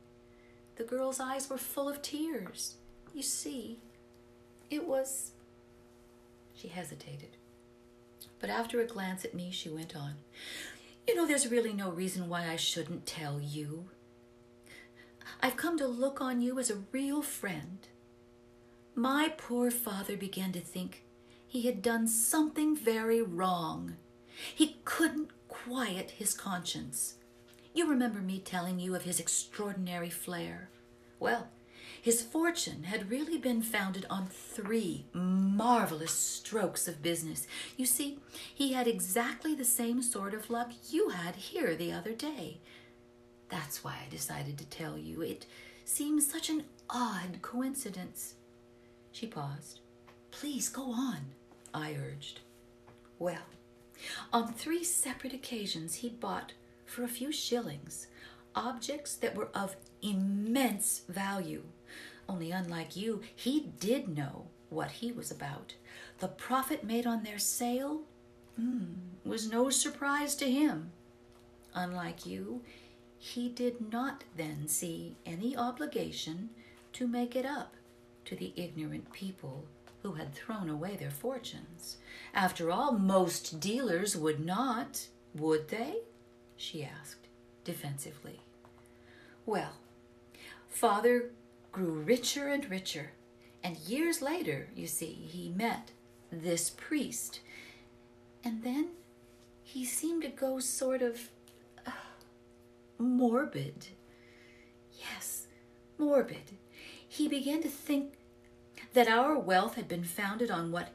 The 0.76 0.84
girl's 0.84 1.20
eyes 1.20 1.50
were 1.50 1.58
full 1.58 1.90
of 1.90 2.02
tears. 2.02 2.76
You 3.14 3.22
see, 3.22 3.80
it 4.70 4.88
was. 4.88 5.32
She 6.56 6.70
hesitated. 6.70 7.38
But 8.40 8.50
after 8.50 8.82
a 8.82 8.86
glance 8.86 9.24
at 9.26 9.34
me, 9.34 9.52
she 9.52 9.70
went 9.70 9.96
on. 9.96 10.16
You 11.08 11.16
know, 11.16 11.28
there's 11.28 11.52
really 11.52 11.74
no 11.74 11.90
reason 11.92 12.30
why 12.30 12.48
I 12.48 12.56
shouldn't 12.56 13.06
tell 13.06 13.40
you. 13.40 13.90
I've 15.42 15.58
come 15.58 15.78
to 15.78 15.88
look 15.88 16.22
on 16.22 16.42
you 16.42 16.60
as 16.60 16.70
a 16.70 16.84
real 16.92 17.22
friend. 17.22 17.80
My 18.96 19.34
poor 19.38 19.72
father 19.72 20.18
began 20.18 20.52
to 20.54 20.60
think 20.60 21.04
he 21.48 21.64
had 21.64 21.82
done 21.82 22.08
something 22.08 22.76
very 22.76 23.22
wrong. 23.22 23.98
He 24.56 24.78
couldn't 24.86 25.32
quiet 25.48 26.12
his 26.12 26.34
conscience. 26.34 27.16
You 27.74 27.90
remember 27.90 28.20
me 28.20 28.40
telling 28.40 28.80
you 28.80 28.96
of 28.96 29.04
his 29.04 29.20
extraordinary 29.20 30.10
flair. 30.10 30.70
Well, 31.20 31.48
his 32.02 32.22
fortune 32.22 32.84
had 32.84 33.12
really 33.12 33.38
been 33.38 33.62
founded 33.62 34.06
on 34.10 34.28
three 34.28 35.06
marvelous 35.14 36.12
strokes 36.12 36.88
of 36.88 37.04
business. 37.04 37.48
You 37.78 37.86
see, 37.86 38.20
he 38.54 38.74
had 38.74 38.88
exactly 38.88 39.54
the 39.56 39.66
same 39.66 40.02
sort 40.02 40.34
of 40.34 40.50
luck 40.50 40.72
you 40.90 41.10
had 41.10 41.36
here 41.36 41.76
the 41.76 41.92
other 41.92 42.14
day. 42.14 42.58
That's 43.50 43.84
why 43.84 43.98
I 44.06 44.10
decided 44.10 44.58
to 44.58 44.66
tell 44.66 44.98
you. 44.98 45.22
It 45.22 45.46
seems 45.86 46.30
such 46.30 46.50
an 46.50 46.64
odd 46.90 47.42
coincidence. 47.42 48.36
She 49.12 49.28
paused. 49.28 49.82
Please 50.32 50.70
go 50.70 50.92
on, 50.92 51.20
I 51.74 51.94
urged. 51.94 52.40
Well, 53.20 53.46
on 54.34 54.54
three 54.54 54.84
separate 54.84 55.34
occasions 55.34 55.96
he 55.96 56.10
bought 56.10 56.54
for 56.92 57.04
a 57.04 57.08
few 57.08 57.32
shillings 57.32 58.08
objects 58.54 59.16
that 59.16 59.36
were 59.36 59.50
of 59.54 59.78
immense 60.02 61.04
value 61.08 61.64
only 62.32 62.52
unlike 62.52 62.96
you, 62.96 63.22
he 63.36 63.72
did 63.80 64.08
know 64.08 64.46
what 64.70 64.92
he 64.92 65.12
was 65.12 65.32
about. 65.32 65.74
The 66.20 66.30
profit 66.30 66.84
made 66.84 67.06
on 67.06 67.24
their 67.24 67.40
sale 67.40 68.04
mm, 68.60 68.94
was 69.26 69.52
no 69.52 69.70
surprise 69.70 70.36
to 70.36 70.50
him. 70.50 70.92
Unlike 71.74 72.26
you, 72.26 72.62
he 73.18 73.50
did 73.50 73.92
not 73.92 74.24
then 74.38 74.68
see 74.70 75.18
any 75.26 75.58
obligation 75.58 76.52
to 76.94 77.08
make 77.08 77.36
it 77.36 77.46
up 77.46 77.76
to 78.26 78.36
the 78.36 78.54
ignorant 78.56 79.12
people 79.12 79.66
who 80.02 80.14
had 80.14 80.34
thrown 80.34 80.70
away 80.70 80.96
their 80.96 81.12
fortunes. 81.12 81.98
After 82.34 82.72
all, 82.72 82.94
most 82.94 83.60
dealers 83.60 84.16
would 84.16 84.44
not, 84.44 85.08
would 85.36 85.68
they? 85.68 85.98
She 86.62 86.84
asked 86.84 87.28
defensively. 87.64 88.40
Well, 89.46 89.74
father 90.70 91.32
grew 91.72 92.02
richer 92.02 92.48
and 92.48 92.70
richer, 92.70 93.14
and 93.64 93.78
years 93.78 94.22
later, 94.22 94.70
you 94.76 94.88
see, 94.88 95.14
he 95.14 95.50
met 95.50 95.92
this 96.32 96.70
priest. 96.70 97.40
And 98.44 98.64
then 98.64 98.90
he 99.64 99.86
seemed 99.86 100.22
to 100.24 100.30
go 100.30 100.60
sort 100.60 101.02
of 101.02 101.30
uh, 101.86 101.92
morbid. 102.98 103.88
Yes, 104.94 105.48
morbid. 105.98 106.58
He 107.08 107.28
began 107.28 107.62
to 107.64 107.70
think 107.70 108.14
that 108.94 109.08
our 109.08 109.38
wealth 109.38 109.76
had 109.76 109.88
been 109.88 110.04
founded 110.04 110.52
on 110.52 110.72
what, 110.72 110.90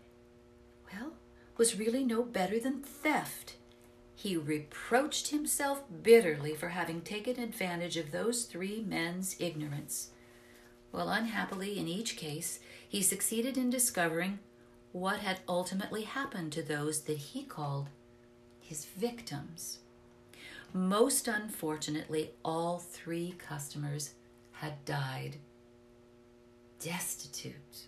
well, 0.92 1.12
was 1.56 1.78
really 1.78 2.04
no 2.04 2.22
better 2.22 2.58
than 2.58 2.82
theft. 2.82 3.56
He 4.18 4.34
reproached 4.34 5.28
himself 5.28 5.84
bitterly 6.02 6.54
for 6.54 6.70
having 6.70 7.02
taken 7.02 7.38
advantage 7.38 7.98
of 7.98 8.10
those 8.10 8.44
three 8.44 8.82
men's 8.82 9.36
ignorance. 9.38 10.08
Well, 10.90 11.10
unhappily, 11.10 11.78
in 11.78 11.86
each 11.86 12.16
case, 12.16 12.58
he 12.88 13.02
succeeded 13.02 13.58
in 13.58 13.68
discovering 13.68 14.38
what 14.92 15.18
had 15.18 15.40
ultimately 15.46 16.04
happened 16.04 16.52
to 16.52 16.62
those 16.62 17.02
that 17.02 17.18
he 17.18 17.42
called 17.42 17.88
his 18.58 18.86
victims. 18.86 19.80
Most 20.72 21.28
unfortunately, 21.28 22.30
all 22.42 22.78
three 22.78 23.34
customers 23.38 24.14
had 24.52 24.82
died 24.86 25.36
destitute. 26.80 27.86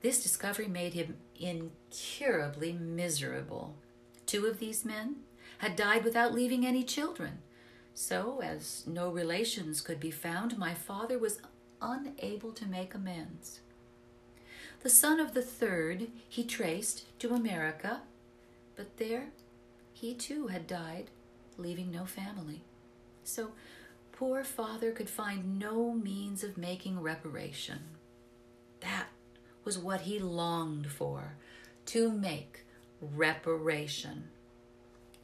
This 0.00 0.22
discovery 0.22 0.68
made 0.68 0.94
him 0.94 1.16
incurably 1.38 2.72
miserable. 2.72 3.74
Two 4.32 4.46
of 4.46 4.60
these 4.60 4.82
men 4.82 5.16
had 5.58 5.76
died 5.76 6.04
without 6.04 6.32
leaving 6.32 6.64
any 6.64 6.84
children. 6.84 7.40
So, 7.92 8.40
as 8.42 8.82
no 8.86 9.10
relations 9.10 9.82
could 9.82 10.00
be 10.00 10.10
found, 10.10 10.56
my 10.56 10.72
father 10.72 11.18
was 11.18 11.42
unable 11.82 12.50
to 12.52 12.64
make 12.64 12.94
amends. 12.94 13.60
The 14.82 14.88
son 14.88 15.20
of 15.20 15.34
the 15.34 15.42
third 15.42 16.06
he 16.26 16.44
traced 16.44 17.18
to 17.18 17.34
America, 17.34 18.00
but 18.74 18.96
there 18.96 19.32
he 19.92 20.14
too 20.14 20.46
had 20.46 20.66
died, 20.66 21.10
leaving 21.58 21.90
no 21.90 22.06
family. 22.06 22.62
So 23.24 23.50
poor 24.12 24.44
father 24.44 24.92
could 24.92 25.10
find 25.10 25.58
no 25.58 25.92
means 25.92 26.42
of 26.42 26.56
making 26.56 27.02
reparation. 27.02 27.80
That 28.80 29.08
was 29.62 29.76
what 29.76 30.00
he 30.00 30.18
longed 30.18 30.86
for 30.86 31.36
to 31.84 32.10
make 32.10 32.64
reparation. 33.02 34.28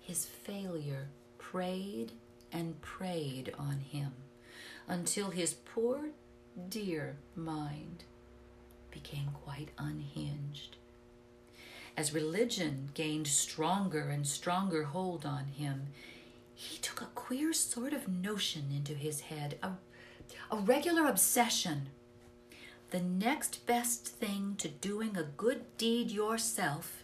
His 0.00 0.26
failure 0.26 1.08
preyed 1.38 2.12
and 2.52 2.80
preyed 2.80 3.54
on 3.58 3.78
him 3.78 4.12
until 4.86 5.30
his 5.30 5.54
poor 5.54 6.10
dear 6.68 7.16
mind 7.36 8.04
became 8.90 9.28
quite 9.44 9.70
unhinged. 9.78 10.76
As 11.96 12.14
religion 12.14 12.90
gained 12.94 13.26
stronger 13.26 14.08
and 14.08 14.26
stronger 14.26 14.84
hold 14.84 15.26
on 15.26 15.46
him, 15.46 15.88
he 16.54 16.78
took 16.78 17.00
a 17.00 17.06
queer 17.06 17.52
sort 17.52 17.92
of 17.92 18.08
notion 18.08 18.66
into 18.74 18.94
his 18.94 19.22
head, 19.22 19.58
a, 19.62 19.72
a 20.50 20.56
regular 20.56 21.06
obsession. 21.06 21.88
The 22.90 23.00
next 23.00 23.66
best 23.66 24.06
thing 24.06 24.54
to 24.58 24.68
doing 24.68 25.16
a 25.16 25.22
good 25.22 25.76
deed 25.76 26.10
yourself, 26.10 26.97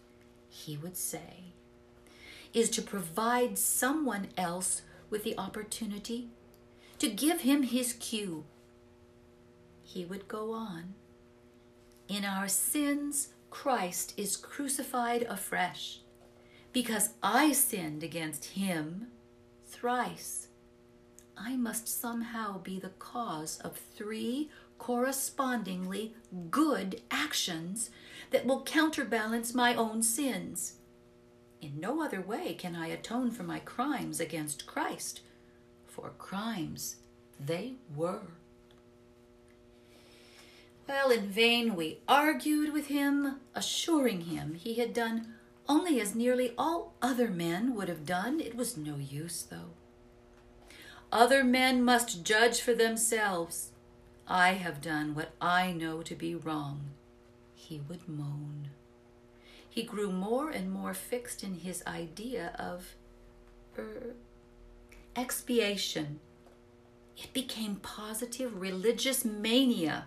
he 0.55 0.77
would 0.77 0.97
say, 0.97 1.53
is 2.53 2.71
to 2.71 2.83
provide 2.83 3.59
someone 3.59 4.29
else 4.39 4.83
with 5.11 5.25
the 5.25 5.37
opportunity 5.37 6.29
to 6.99 7.09
give 7.09 7.41
him 7.41 7.65
his 7.65 7.93
cue 7.95 8.45
he 9.83 10.05
would 10.05 10.29
go 10.29 10.53
on. 10.53 10.95
In 12.09 12.25
our 12.25 12.49
sins, 12.49 13.29
Christ 13.51 14.15
is 14.17 14.37
crucified 14.37 15.23
afresh. 15.23 16.01
Because 16.73 17.11
I 17.23 17.53
sinned 17.53 18.03
against 18.03 18.47
him 18.47 19.09
thrice, 19.67 20.49
I 21.37 21.57
must 21.57 21.89
somehow 21.89 22.59
be 22.59 22.79
the 22.79 22.91
cause 22.99 23.61
of 23.61 23.81
three 23.95 24.51
correspondingly 24.79 26.15
good 26.51 27.01
actions 27.11 27.91
that 28.35 28.45
will 28.45 28.63
counterbalance 28.63 29.55
my 29.55 29.77
own 29.77 30.03
sins. 30.03 30.75
In 31.63 31.79
no 31.79 32.03
other 32.03 32.21
way 32.21 32.55
can 32.55 32.75
I 32.75 32.89
atone 32.89 33.31
for 33.31 33.45
my 33.45 33.61
crimes 33.61 34.19
against 34.19 34.67
Christ, 34.67 35.21
for 35.87 36.11
crimes 36.19 36.97
they 37.39 37.75
were. 37.95 38.23
Well, 40.89 41.13
in 41.13 41.29
vain 41.29 41.77
we 41.77 42.01
argued 42.09 42.73
with 42.73 42.89
him, 42.89 43.37
assuring 43.55 44.23
him 44.23 44.55
he 44.55 44.75
had 44.75 44.93
done 44.93 45.35
only 45.69 46.01
as 46.01 46.17
nearly 46.17 46.55
all 46.59 46.95
other 47.01 47.29
men 47.29 47.77
would 47.77 47.89
have 47.89 48.05
done. 48.05 48.41
It 48.41 48.57
was 48.57 48.77
no 48.77 48.97
use, 48.97 49.43
though. 49.43 49.71
Other 51.13 51.45
men 51.45 51.85
must 51.85 52.25
judge 52.25 52.61
for 52.61 52.75
themselves. 52.75 53.71
I 54.27 54.55
have 54.55 54.81
done 54.81 55.15
what 55.15 55.31
I 55.41 55.71
know 55.71 56.03
to 56.03 56.17
be 56.17 56.35
wrong. 56.35 56.94
He 57.75 57.81
would 57.89 58.09
moan. 58.09 58.69
He 59.69 59.83
grew 59.83 60.13
more 60.13 60.49
and 60.49 60.71
more 60.71 60.95
fixed 60.95 61.43
in 61.43 61.55
his 61.55 61.83
idea 61.89 62.55
of 62.57 62.95
er, 63.77 64.15
expiation. 65.17 66.21
It 67.17 67.33
became 67.33 67.75
positive 67.83 68.61
religious 68.61 69.25
mania 69.25 70.07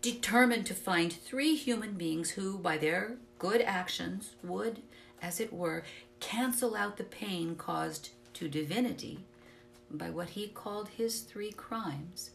determined 0.00 0.66
to 0.66 0.74
find 0.74 1.12
three 1.12 1.56
human 1.56 1.94
beings 1.94 2.30
who, 2.30 2.58
by 2.58 2.78
their 2.78 3.16
good 3.40 3.60
actions, 3.60 4.36
would, 4.44 4.82
as 5.20 5.40
it 5.40 5.52
were, 5.52 5.82
cancel 6.20 6.76
out 6.76 6.96
the 6.96 7.02
pain 7.02 7.56
caused 7.56 8.10
to 8.34 8.46
divinity 8.46 9.24
by 9.90 10.10
what 10.10 10.28
he 10.28 10.46
called 10.46 10.90
his 10.90 11.22
three 11.22 11.50
crimes. 11.50 12.30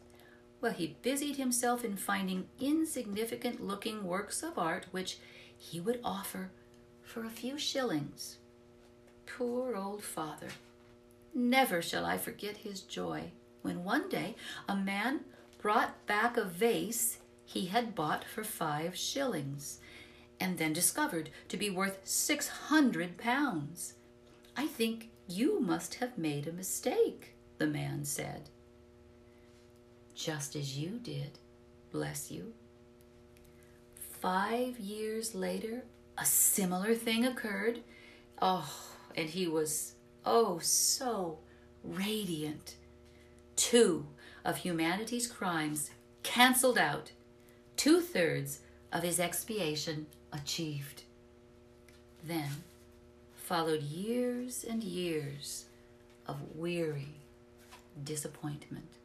Well, 0.62 0.74
he 0.74 0.96
busied 1.02 1.38
himself 1.38 1.84
in 1.84 1.98
finding 1.98 2.48
insignificant 2.60 3.66
looking 3.66 4.06
works 4.06 4.44
of 4.44 4.60
art 4.60 4.86
which 4.92 5.18
he 5.58 5.80
would 5.80 6.00
offer 6.04 6.52
for 7.02 7.26
a 7.26 7.32
few 7.32 7.58
shillings. 7.58 8.38
Poor 9.26 9.76
old 9.76 10.04
father. 10.04 10.50
Never 11.34 11.82
shall 11.82 12.06
I 12.06 12.18
forget 12.18 12.58
his 12.58 12.82
joy 12.82 13.32
when 13.64 13.84
one 13.84 14.08
day 14.08 14.36
a 14.70 14.76
man 14.76 15.22
brought 15.60 16.06
back 16.06 16.38
a 16.38 16.44
vase 16.44 17.18
he 17.46 17.66
had 17.66 17.96
bought 17.96 18.24
for 18.24 18.44
five 18.44 18.96
shillings, 18.96 19.80
and 20.40 20.58
then 20.58 20.74
discovered 20.74 21.30
to 21.50 21.58
be 21.58 21.70
worth 21.70 22.00
six 22.04 22.48
hundred 22.48 23.18
pounds. 23.18 23.96
I 24.56 24.68
think 24.68 25.10
you 25.28 25.60
must 25.60 25.96
have 25.96 26.18
made 26.18 26.48
a 26.48 26.54
mistake, 26.54 27.36
the 27.58 27.68
man 27.68 28.06
said. 28.06 28.50
Just 30.16 30.56
as 30.56 30.78
you 30.78 31.00
did, 31.02 31.40
bless 31.92 32.32
you. 32.32 32.54
Five 33.96 34.80
years 34.80 35.34
later, 35.34 35.84
a 36.18 36.26
similar 36.26 36.94
thing 36.94 37.26
occurred. 37.26 37.80
Oh, 38.42 38.72
and 39.16 39.30
he 39.30 39.48
was, 39.48 39.94
oh, 40.26 40.60
so 40.60 41.40
radiant. 41.84 42.76
Two 43.56 44.06
of 44.46 44.58
humanity's 44.58 45.28
crimes 45.28 45.92
canceled 46.24 46.78
out 46.78 47.12
two 47.78 48.00
thirds 48.00 48.60
of 48.92 49.02
his 49.02 49.20
expiation 49.20 50.06
achieved. 50.32 51.04
Then 52.24 52.64
followed 53.36 53.82
years 53.82 54.64
and 54.64 54.84
years 54.84 55.66
of 56.28 56.56
weary 56.56 57.16
disappointment. 58.04 59.01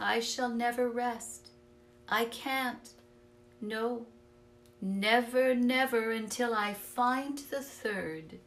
I 0.00 0.20
shall 0.20 0.48
never 0.48 0.88
rest. 0.88 1.50
I 2.08 2.24
can't. 2.24 2.88
No, 3.60 4.06
never, 4.80 5.54
never 5.54 6.10
until 6.10 6.54
I 6.54 6.72
find 6.72 7.36
the 7.36 7.60
third, 7.60 8.38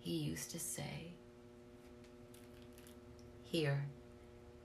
he 0.00 0.16
used 0.16 0.50
to 0.50 0.58
say. 0.58 1.14
Here, 3.44 3.86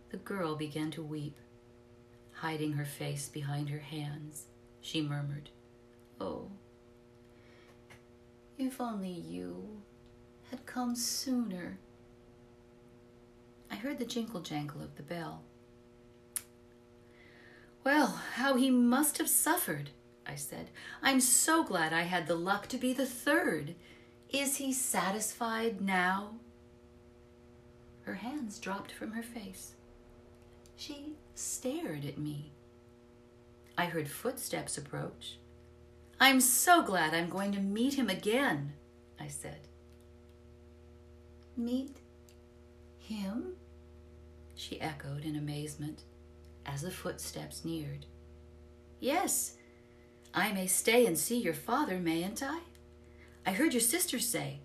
the 0.09 0.17
girl 0.17 0.55
began 0.55 0.89
to 0.91 1.03
weep 1.03 1.37
hiding 2.33 2.73
her 2.73 2.85
face 2.85 3.29
behind 3.29 3.69
her 3.69 3.79
hands 3.79 4.47
she 4.81 4.99
murmured. 4.99 5.51
Oh, 6.19 6.49
if 8.57 8.81
only 8.81 9.11
you 9.11 9.83
had 10.49 10.65
come 10.65 10.95
sooner. 10.95 11.77
I 13.69 13.75
heard 13.75 13.99
the 13.99 14.05
jingle 14.05 14.41
jangle 14.41 14.81
of 14.81 14.95
the 14.95 15.03
bell. 15.03 15.43
Well, 17.83 18.21
how 18.35 18.55
he 18.55 18.69
must 18.69 19.17
have 19.17 19.29
suffered, 19.29 19.89
I 20.25 20.35
said. 20.35 20.69
I'm 21.01 21.19
so 21.19 21.63
glad 21.63 21.93
I 21.93 22.03
had 22.03 22.27
the 22.27 22.35
luck 22.35 22.67
to 22.67 22.77
be 22.77 22.93
the 22.93 23.05
third. 23.05 23.75
Is 24.29 24.57
he 24.57 24.71
satisfied 24.71 25.81
now? 25.81 26.35
Her 28.03 28.15
hands 28.15 28.59
dropped 28.59 28.91
from 28.91 29.11
her 29.11 29.23
face. 29.23 29.73
She 30.75 31.15
stared 31.33 32.05
at 32.05 32.17
me. 32.17 32.51
I 33.77 33.85
heard 33.85 34.09
footsteps 34.09 34.77
approach. 34.77 35.37
I'm 36.19 36.39
so 36.39 36.83
glad 36.83 37.15
I'm 37.15 37.29
going 37.29 37.51
to 37.53 37.59
meet 37.59 37.95
him 37.95 38.09
again, 38.09 38.73
I 39.19 39.27
said. 39.27 39.67
Meet 41.57 41.97
him? 42.99 43.55
She 44.55 44.79
echoed 44.79 45.25
in 45.25 45.35
amazement 45.35 46.03
as 46.65 46.81
the 46.81 46.91
footsteps 46.91 47.65
neared. 47.65 48.05
Yes, 48.99 49.55
I 50.33 50.51
may 50.53 50.67
stay 50.67 51.05
and 51.05 51.17
see 51.17 51.39
your 51.39 51.53
father, 51.53 51.99
mayn't 51.99 52.43
I? 52.43 52.59
I 53.45 53.51
heard 53.51 53.73
your 53.73 53.81
sister 53.81 54.19
say 54.19 54.59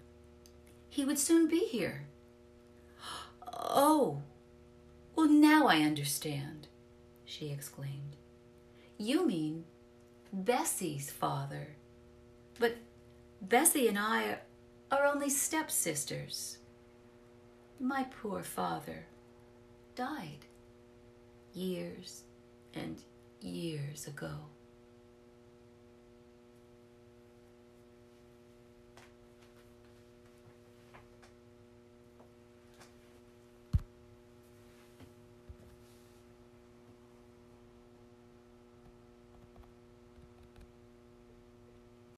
he 0.88 1.04
would 1.04 1.18
soon 1.18 1.48
be 1.48 1.66
here. 1.66 2.06
Oh, 3.68 4.22
well, 5.16 5.28
now 5.28 5.66
I 5.66 5.80
understand, 5.80 6.68
she 7.24 7.50
exclaimed. 7.50 8.16
You 8.98 9.26
mean 9.26 9.64
Bessie's 10.32 11.10
father. 11.10 11.76
But 12.58 12.76
Bessie 13.42 13.88
and 13.88 13.98
I 13.98 14.38
are 14.90 15.04
only 15.04 15.30
stepsisters. 15.30 16.58
My 17.80 18.04
poor 18.04 18.42
father 18.42 19.06
died 19.94 20.45
years 21.56 22.22
and 22.74 22.96
years 23.40 24.06
ago. 24.06 24.30